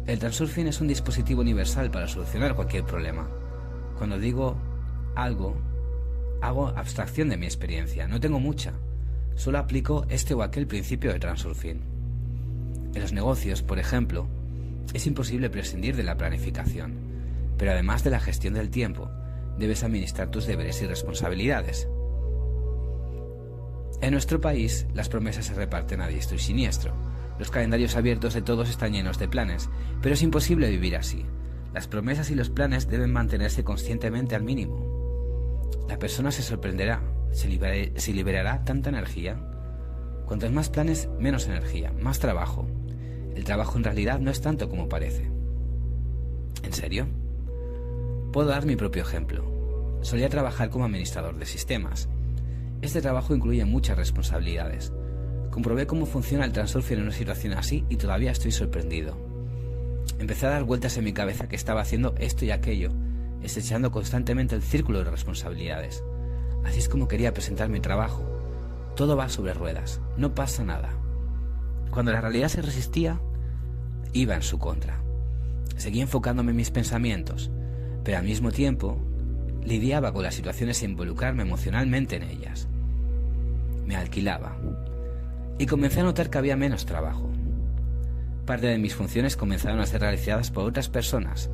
El 0.06 0.18
transurfing 0.18 0.68
es 0.68 0.80
un 0.80 0.88
dispositivo 0.88 1.40
universal 1.40 1.90
para 1.90 2.08
solucionar 2.08 2.54
cualquier 2.54 2.84
problema. 2.84 3.28
Cuando 3.98 4.18
digo 4.18 4.56
algo, 5.16 5.60
hago 6.40 6.68
abstracción 6.68 7.28
de 7.28 7.36
mi 7.36 7.46
experiencia, 7.46 8.06
no 8.06 8.20
tengo 8.20 8.38
mucha. 8.38 8.72
Solo 9.34 9.58
aplico 9.58 10.06
este 10.08 10.34
o 10.34 10.42
aquel 10.42 10.66
principio 10.66 11.12
de 11.12 11.18
transurfing. 11.18 11.80
En 12.94 13.02
los 13.02 13.12
negocios, 13.12 13.62
por 13.62 13.78
ejemplo, 13.78 14.28
es 14.94 15.06
imposible 15.06 15.50
prescindir 15.50 15.96
de 15.96 16.04
la 16.04 16.16
planificación, 16.16 16.94
pero 17.58 17.72
además 17.72 18.04
de 18.04 18.10
la 18.10 18.20
gestión 18.20 18.54
del 18.54 18.70
tiempo, 18.70 19.10
debes 19.58 19.82
administrar 19.82 20.30
tus 20.30 20.46
deberes 20.46 20.80
y 20.82 20.86
responsabilidades. 20.86 21.88
En 24.00 24.12
nuestro 24.12 24.40
país, 24.40 24.86
las 24.94 25.08
promesas 25.08 25.46
se 25.46 25.54
reparten 25.54 26.00
a 26.00 26.06
diestro 26.06 26.36
y 26.36 26.38
siniestro. 26.38 26.94
Los 27.38 27.50
calendarios 27.50 27.96
abiertos 27.96 28.34
de 28.34 28.42
todos 28.42 28.68
están 28.68 28.92
llenos 28.92 29.18
de 29.18 29.28
planes, 29.28 29.68
pero 30.00 30.14
es 30.14 30.22
imposible 30.22 30.70
vivir 30.70 30.96
así. 30.96 31.26
Las 31.74 31.88
promesas 31.88 32.30
y 32.30 32.36
los 32.36 32.48
planes 32.48 32.88
deben 32.88 33.12
mantenerse 33.12 33.64
conscientemente 33.64 34.36
al 34.36 34.44
mínimo. 34.44 35.68
La 35.88 35.98
persona 35.98 36.30
se 36.30 36.42
sorprenderá, 36.42 37.02
se, 37.32 37.48
liberará 38.12 38.64
tanta 38.64 38.90
energía. 38.90 39.36
Cuantos 40.26 40.52
más 40.52 40.70
planes, 40.70 41.08
menos 41.18 41.46
energía, 41.46 41.92
más 42.00 42.20
trabajo. 42.20 42.68
El 43.34 43.44
trabajo 43.44 43.78
en 43.78 43.84
realidad 43.84 44.20
no 44.20 44.30
es 44.30 44.40
tanto 44.40 44.68
como 44.68 44.88
parece. 44.88 45.28
¿En 46.62 46.72
serio? 46.72 47.06
Puedo 48.32 48.48
dar 48.48 48.64
mi 48.64 48.76
propio 48.76 49.02
ejemplo. 49.02 49.98
Solía 50.02 50.28
trabajar 50.28 50.70
como 50.70 50.84
administrador 50.84 51.36
de 51.36 51.46
sistemas 51.46 52.08
este 52.80 53.02
trabajo 53.02 53.34
incluye 53.34 53.64
muchas 53.64 53.96
responsabilidades. 53.96 54.92
Comprobé 55.50 55.86
cómo 55.86 56.06
funciona 56.06 56.44
el 56.44 56.52
transurfing 56.52 56.98
en 56.98 57.04
una 57.04 57.12
situación 57.12 57.54
así 57.54 57.84
y 57.88 57.96
todavía 57.96 58.30
estoy 58.30 58.52
sorprendido. 58.52 59.16
Empecé 60.18 60.46
a 60.46 60.50
dar 60.50 60.64
vueltas 60.64 60.96
en 60.96 61.04
mi 61.04 61.12
cabeza 61.12 61.48
que 61.48 61.56
estaba 61.56 61.80
haciendo 61.80 62.14
esto 62.18 62.44
y 62.44 62.50
aquello, 62.50 62.90
estrechando 63.42 63.90
constantemente 63.90 64.54
el 64.54 64.62
círculo 64.62 65.02
de 65.02 65.10
responsabilidades. 65.10 66.04
Así 66.64 66.78
es 66.78 66.88
como 66.88 67.08
quería 67.08 67.32
presentar 67.32 67.68
mi 67.68 67.80
trabajo. 67.80 68.24
Todo 68.94 69.16
va 69.16 69.28
sobre 69.28 69.54
ruedas, 69.54 70.00
no 70.16 70.34
pasa 70.34 70.64
nada. 70.64 70.90
Cuando 71.90 72.12
la 72.12 72.20
realidad 72.20 72.48
se 72.48 72.62
resistía, 72.62 73.20
iba 74.12 74.34
en 74.34 74.42
su 74.42 74.58
contra. 74.58 75.00
Seguía 75.76 76.02
enfocándome 76.02 76.50
en 76.50 76.56
mis 76.56 76.70
pensamientos, 76.70 77.50
pero 78.04 78.18
al 78.18 78.24
mismo 78.24 78.50
tiempo 78.50 79.00
lidiaba 79.64 80.12
con 80.12 80.22
las 80.22 80.34
situaciones 80.34 80.82
e 80.82 80.86
involucrarme 80.86 81.42
emocionalmente 81.42 82.16
en 82.16 82.24
ellas. 82.24 82.68
Me 83.86 83.96
alquilaba 83.96 84.56
y 85.58 85.66
comencé 85.66 86.00
a 86.00 86.04
notar 86.04 86.30
que 86.30 86.38
había 86.38 86.56
menos 86.56 86.86
trabajo. 86.86 87.30
Parte 88.46 88.66
de 88.66 88.78
mis 88.78 88.94
funciones 88.94 89.36
comenzaron 89.36 89.80
a 89.80 89.86
ser 89.86 90.00
realizadas 90.00 90.50
por 90.50 90.64
otras 90.64 90.88
personas. 90.88 91.50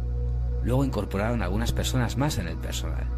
Luego 0.62 0.84
incorporaron 0.84 1.42
algunas 1.42 1.72
personas 1.72 2.16
más 2.16 2.38
en 2.38 2.48
el 2.48 2.56
personal. 2.56 3.08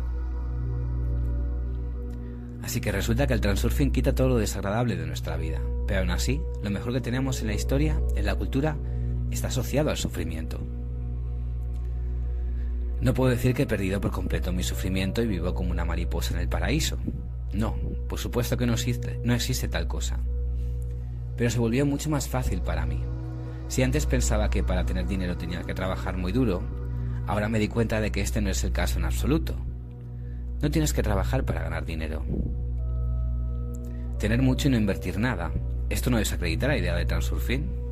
Así 2.62 2.81
que 2.81 2.90
resulta 2.90 3.27
que 3.27 3.35
el 3.35 3.40
transurfing 3.40 3.92
quita 3.92 4.14
todo 4.14 4.29
lo 4.29 4.38
desagradable 4.38 4.96
de 4.96 5.07
nuestra 5.07 5.37
vida. 5.37 5.61
Pero 5.87 6.01
aún 6.01 6.11
así, 6.11 6.40
lo 6.62 6.70
mejor 6.70 6.92
que 6.92 7.01
tenemos 7.01 7.40
en 7.40 7.46
la 7.46 7.55
historia, 7.55 8.01
en 8.16 8.27
la 8.27 8.35
cultura, 8.35 8.77
está 9.31 9.49
asociado 9.49 9.90
al 9.90 9.96
sufrimiento. 9.96 10.59
No 13.00 13.14
puedo 13.14 13.30
decir 13.30 13.54
que 13.54 13.62
he 13.62 13.66
perdido 13.66 14.00
por 14.00 14.11
completo 14.11 14.52
mi 14.52 14.62
sufrimiento 14.62 15.22
y 15.22 15.26
vivo 15.26 15.54
como 15.54 15.70
una 15.70 15.85
mariposa 15.85 16.35
en 16.35 16.40
el 16.40 16.48
paraíso. 16.48 16.98
No, 17.52 17.76
por 18.09 18.18
supuesto 18.18 18.56
que 18.56 18.66
no 18.66 18.74
existe, 18.74 19.68
tal 19.68 19.87
cosa. 19.87 20.18
Pero 21.37 21.50
se 21.50 21.59
volvió 21.59 21.85
mucho 21.85 22.11
más 22.11 22.28
fácil 22.28 22.62
para 22.62 22.87
mí. 22.87 23.02
Si 23.68 23.82
antes 23.82 24.06
pensaba 24.06 24.48
que 24.48 24.62
para 24.62 24.87
tener 24.87 25.06
dinero 25.06 25.37
tenía 25.37 25.62
que 25.62 25.74
trabajar 25.74 26.16
muy 26.16 26.32
duro, 26.32 26.62
ahora 27.26 27.48
me 27.48 27.59
di 27.59 27.68
cuenta 27.68 28.00
de 28.00 28.11
que 28.11 28.20
este 28.20 28.40
no 28.40 28.50
es 28.50 28.64
el 28.64 28.72
caso 28.72 28.98
en 28.98 29.04
absoluto. 29.04 29.56
No 30.62 30.70
tienes 30.70 30.92
que 30.92 31.02
trabajar 31.02 31.44
para 31.44 31.62
ganar 31.62 31.85
dinero. 31.85 32.24
Tener 34.18 34.40
mucho 34.40 34.68
y 34.68 34.70
no 34.70 34.78
invertir 34.78 35.18
nada. 35.18 35.52
Esto 35.90 36.11
no 36.11 36.16
desacredita 36.16 36.68
la 36.68 36.78
idea 36.78 36.94
de 36.94 37.04
Transurfing. 37.04 37.86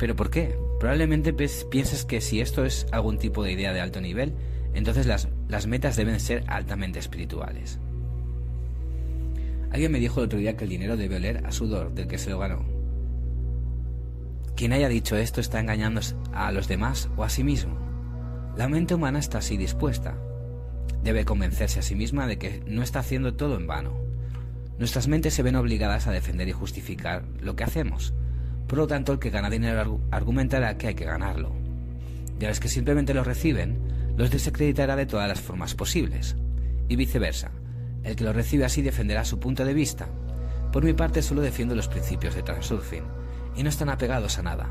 ¿Pero 0.00 0.16
por 0.16 0.30
qué? 0.30 0.58
Probablemente 0.80 1.34
pienses 1.34 2.06
que 2.06 2.22
si 2.22 2.40
esto 2.40 2.64
es 2.64 2.86
algún 2.90 3.18
tipo 3.18 3.44
de 3.44 3.52
idea 3.52 3.74
de 3.74 3.82
alto 3.82 4.00
nivel, 4.00 4.32
entonces 4.72 5.04
las, 5.04 5.28
las 5.46 5.66
metas 5.66 5.94
deben 5.94 6.18
ser 6.20 6.42
altamente 6.46 6.98
espirituales. 6.98 7.78
Alguien 9.70 9.92
me 9.92 10.00
dijo 10.00 10.20
el 10.20 10.26
otro 10.26 10.38
día 10.38 10.56
que 10.56 10.64
el 10.64 10.70
dinero 10.70 10.96
debe 10.96 11.16
oler 11.16 11.44
a 11.44 11.52
sudor 11.52 11.92
del 11.92 12.08
que 12.08 12.16
se 12.16 12.30
lo 12.30 12.38
ganó. 12.38 12.64
Quien 14.56 14.72
haya 14.72 14.88
dicho 14.88 15.18
esto 15.18 15.42
está 15.42 15.60
engañando 15.60 16.00
a 16.32 16.50
los 16.50 16.66
demás 16.66 17.10
o 17.18 17.22
a 17.22 17.28
sí 17.28 17.44
mismo. 17.44 17.76
La 18.56 18.68
mente 18.68 18.94
humana 18.94 19.18
está 19.18 19.38
así 19.38 19.58
dispuesta. 19.58 20.16
Debe 21.04 21.26
convencerse 21.26 21.78
a 21.78 21.82
sí 21.82 21.94
misma 21.94 22.26
de 22.26 22.38
que 22.38 22.62
no 22.66 22.82
está 22.82 23.00
haciendo 23.00 23.34
todo 23.34 23.58
en 23.58 23.66
vano. 23.66 24.00
Nuestras 24.78 25.08
mentes 25.08 25.34
se 25.34 25.42
ven 25.42 25.56
obligadas 25.56 26.06
a 26.06 26.10
defender 26.10 26.48
y 26.48 26.52
justificar 26.52 27.22
lo 27.38 27.54
que 27.54 27.64
hacemos, 27.64 28.14
por 28.70 28.78
lo 28.78 28.86
tanto, 28.86 29.12
el 29.12 29.18
que 29.18 29.30
gana 29.30 29.50
dinero 29.50 30.00
argumentará 30.12 30.78
que 30.78 30.86
hay 30.86 30.94
que 30.94 31.04
ganarlo. 31.04 31.50
Y 32.38 32.44
a 32.44 32.50
los 32.50 32.60
que 32.60 32.68
simplemente 32.68 33.12
lo 33.12 33.24
reciben, 33.24 33.80
los 34.16 34.30
desacreditará 34.30 34.94
de 34.94 35.06
todas 35.06 35.28
las 35.28 35.40
formas 35.40 35.74
posibles. 35.74 36.36
y 36.88 36.94
viceversa. 36.94 37.50
El 38.04 38.14
que 38.14 38.22
lo 38.22 38.32
recibe 38.32 38.64
así 38.64 38.80
defenderá 38.80 39.24
su 39.24 39.40
punto 39.40 39.64
de 39.64 39.74
vista. 39.74 40.08
Por 40.72 40.84
mi 40.84 40.92
parte 40.92 41.20
solo 41.20 41.40
defiendo 41.40 41.74
los 41.74 41.88
principios 41.88 42.36
de 42.36 42.44
Transurfing, 42.44 43.04
y 43.56 43.64
no 43.64 43.68
están 43.68 43.88
apegados 43.88 44.38
a 44.38 44.42
nada. 44.42 44.68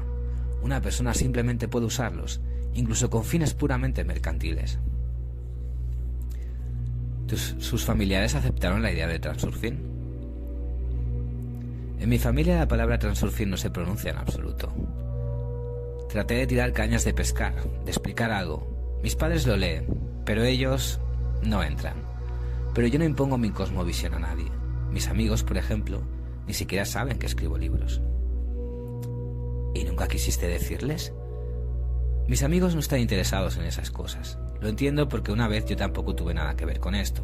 Una 0.62 0.82
persona 0.82 1.14
simplemente 1.14 1.68
puede 1.68 1.86
usarlos, 1.86 2.40
incluso 2.74 3.10
con 3.10 3.26
fines 3.26 3.54
puramente 3.54 4.06
mercantiles. 4.06 4.80
¿Sus 7.28 7.84
familiares 7.84 8.36
aceptaron 8.36 8.82
la 8.82 8.94
idea 8.94 9.08
de 9.08 9.20
Transurfing? 9.20 9.89
En 12.00 12.08
mi 12.08 12.18
familia 12.18 12.58
la 12.58 12.68
palabra 12.68 12.98
Transurfing 12.98 13.50
no 13.50 13.58
se 13.58 13.70
pronuncia 13.70 14.12
en 14.12 14.18
absoluto. 14.18 14.74
Traté 16.08 16.36
de 16.36 16.48
tirar 16.48 16.72
cañas 16.72 17.04
de 17.04 17.14
pescar, 17.14 17.54
de 17.84 17.92
explicar 17.92 18.32
algo. 18.32 19.00
Mis 19.04 19.16
padres 19.16 19.46
lo 19.46 19.58
leen, 19.58 19.86
pero 20.26 20.44
ellos 20.44 21.00
no 21.44 21.62
entran. 21.62 21.96
Pero 22.74 22.88
yo 22.88 23.00
no 23.00 23.06
impongo 23.06 23.38
mi 23.38 23.52
cosmovisión 23.52 24.14
a 24.14 24.20
nadie. 24.20 24.50
Mis 24.92 25.10
amigos, 25.10 25.44
por 25.44 25.58
ejemplo, 25.58 26.02
ni 26.48 26.54
siquiera 26.54 26.86
saben 26.86 27.20
que 27.20 27.26
escribo 27.26 27.58
libros. 27.58 28.02
¿Y 29.76 29.84
nunca 29.84 30.08
quisiste 30.08 30.48
decirles? 30.48 31.14
Mis 32.28 32.44
amigos 32.44 32.76
no 32.76 32.80
están 32.80 33.00
interesados 33.00 33.58
en 33.58 33.66
esas 33.66 33.92
cosas. 33.92 34.40
Lo 34.62 34.70
entiendo 34.70 35.10
porque 35.10 35.32
una 35.32 35.48
vez 35.48 35.66
yo 35.66 35.76
tampoco 35.76 36.16
tuve 36.16 36.34
nada 36.34 36.56
que 36.56 36.66
ver 36.66 36.80
con 36.80 36.96
esto. 36.96 37.24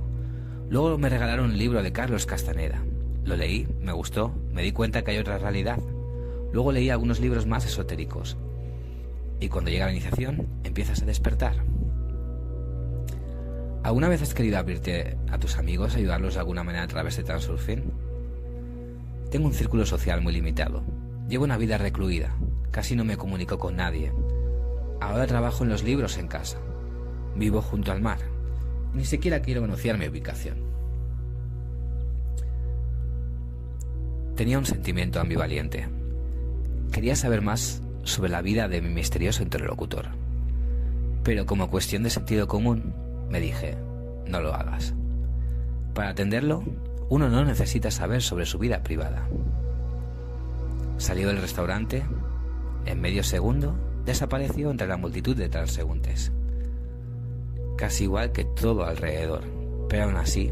Luego 0.70 0.98
me 0.98 1.10
regalaron 1.10 1.52
un 1.52 1.58
libro 1.58 1.82
de 1.82 1.94
Carlos 1.94 2.26
Castaneda. 2.26 2.84
Lo 3.26 3.36
leí, 3.36 3.68
me 3.82 3.92
gustó, 3.92 4.36
me 4.54 4.62
di 4.62 4.72
cuenta 4.72 5.04
que 5.04 5.12
hay 5.12 5.18
otra 5.18 5.40
realidad. 5.40 5.80
Luego 6.54 6.72
leí 6.72 6.92
algunos 6.92 7.20
libros 7.20 7.48
más 7.48 7.66
esotéricos. 7.66 8.38
Y 9.40 9.50
cuando 9.50 9.72
llega 9.72 9.88
la 9.88 9.92
iniciación, 9.92 10.48
empiezas 10.64 11.02
a 11.02 11.06
despertar. 11.06 11.56
¿Alguna 13.82 14.10
vez 14.10 14.22
has 14.22 14.36
querido 14.36 14.60
abrirte 14.60 15.18
a 15.30 15.40
tus 15.40 15.58
amigos, 15.58 15.96
ayudarlos 15.96 16.36
de 16.36 16.40
alguna 16.40 16.64
manera 16.64 16.84
a 16.84 16.88
través 16.88 17.18
de 17.18 17.24
Transurfing? 17.24 17.84
Tengo 19.32 19.48
un 19.48 19.54
círculo 19.54 19.86
social 19.88 20.22
muy 20.22 20.34
limitado. 20.34 20.84
Llevo 21.28 21.46
una 21.46 21.58
vida 21.58 21.80
recluida. 21.80 22.36
Casi 22.70 22.96
no 22.96 23.06
me 23.06 23.18
comunico 23.18 23.58
con 23.58 23.76
nadie. 23.76 24.12
Ahora 25.02 25.28
trabajo 25.28 25.64
en 25.64 25.70
los 25.70 25.84
libros 25.84 26.18
en 26.18 26.28
casa. 26.28 26.58
Vivo 27.36 27.62
junto 27.62 27.92
al 27.92 28.02
mar. 28.02 28.20
Ni 28.94 29.04
siquiera 29.04 29.42
quiero 29.42 29.62
conocer 29.62 29.98
mi 29.98 30.08
ubicación. 30.08 30.65
Tenía 34.36 34.60
un 34.60 34.66
sentimiento 34.66 35.22
ambivaliente. 35.22 35.88
Quería 36.92 37.16
saber 37.16 37.42
más 37.42 37.82
sobre 38.04 38.30
la 38.30 38.42
vida 38.42 38.68
de 38.68 38.82
mi 38.82 38.90
misterioso 38.90 39.44
interlocutor. 39.44 40.08
Pero 41.24 41.46
como 41.46 41.70
cuestión 41.70 42.04
de 42.04 42.10
sentido 42.10 42.46
común, 42.48 42.94
me 43.30 43.40
dije, 43.40 43.78
no 44.28 44.42
lo 44.42 44.54
hagas. 44.54 44.94
Para 45.94 46.10
atenderlo, 46.10 46.64
uno 47.10 47.30
no 47.30 47.46
necesita 47.46 47.92
saber 47.92 48.22
sobre 48.22 48.46
su 48.46 48.60
vida 48.60 48.84
privada. 48.84 49.28
Salió 50.98 51.30
del 51.30 51.42
restaurante, 51.42 52.04
en 52.86 53.00
medio 53.00 53.24
segundo, 53.24 53.76
desapareció 54.06 54.70
entre 54.70 54.88
la 54.88 54.98
multitud 54.98 55.36
de 55.36 55.48
transeúntes. 55.48 56.34
Casi 57.78 58.04
igual 58.04 58.34
que 58.34 58.44
todo 58.44 58.84
alrededor, 58.84 59.44
pero 59.88 60.06
aún 60.06 60.18
así, 60.18 60.52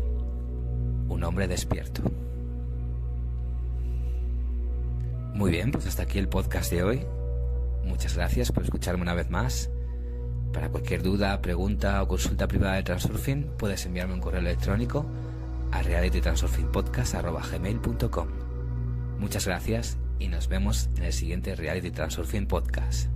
un 1.09 1.23
hombre 1.23 1.47
despierto. 1.49 2.01
Muy 5.33 5.51
bien, 5.51 5.71
pues 5.71 5.87
hasta 5.87 6.03
aquí 6.03 6.19
el 6.19 6.29
podcast 6.29 6.71
de 6.71 6.83
hoy. 6.83 7.05
Muchas 7.83 8.15
gracias 8.15 8.51
por 8.51 8.63
escucharme 8.63 9.01
una 9.01 9.15
vez 9.15 9.29
más. 9.29 9.69
Para 10.53 10.69
cualquier 10.69 11.01
duda, 11.01 11.41
pregunta 11.41 12.01
o 12.03 12.07
consulta 12.07 12.47
privada 12.47 12.75
de 12.75 12.83
Transurfing, 12.83 13.57
puedes 13.57 13.85
enviarme 13.85 14.13
un 14.13 14.21
correo 14.21 14.39
electrónico 14.41 15.05
a 15.71 15.81
realitytransurfingpodcast.com. 15.81 18.27
Muchas 19.19 19.47
gracias 19.47 19.97
y 20.19 20.27
nos 20.27 20.47
vemos 20.47 20.89
en 20.97 21.05
el 21.05 21.13
siguiente 21.13 21.55
Reality 21.55 21.89
Transurfing 21.89 22.45
Podcast. 22.47 23.12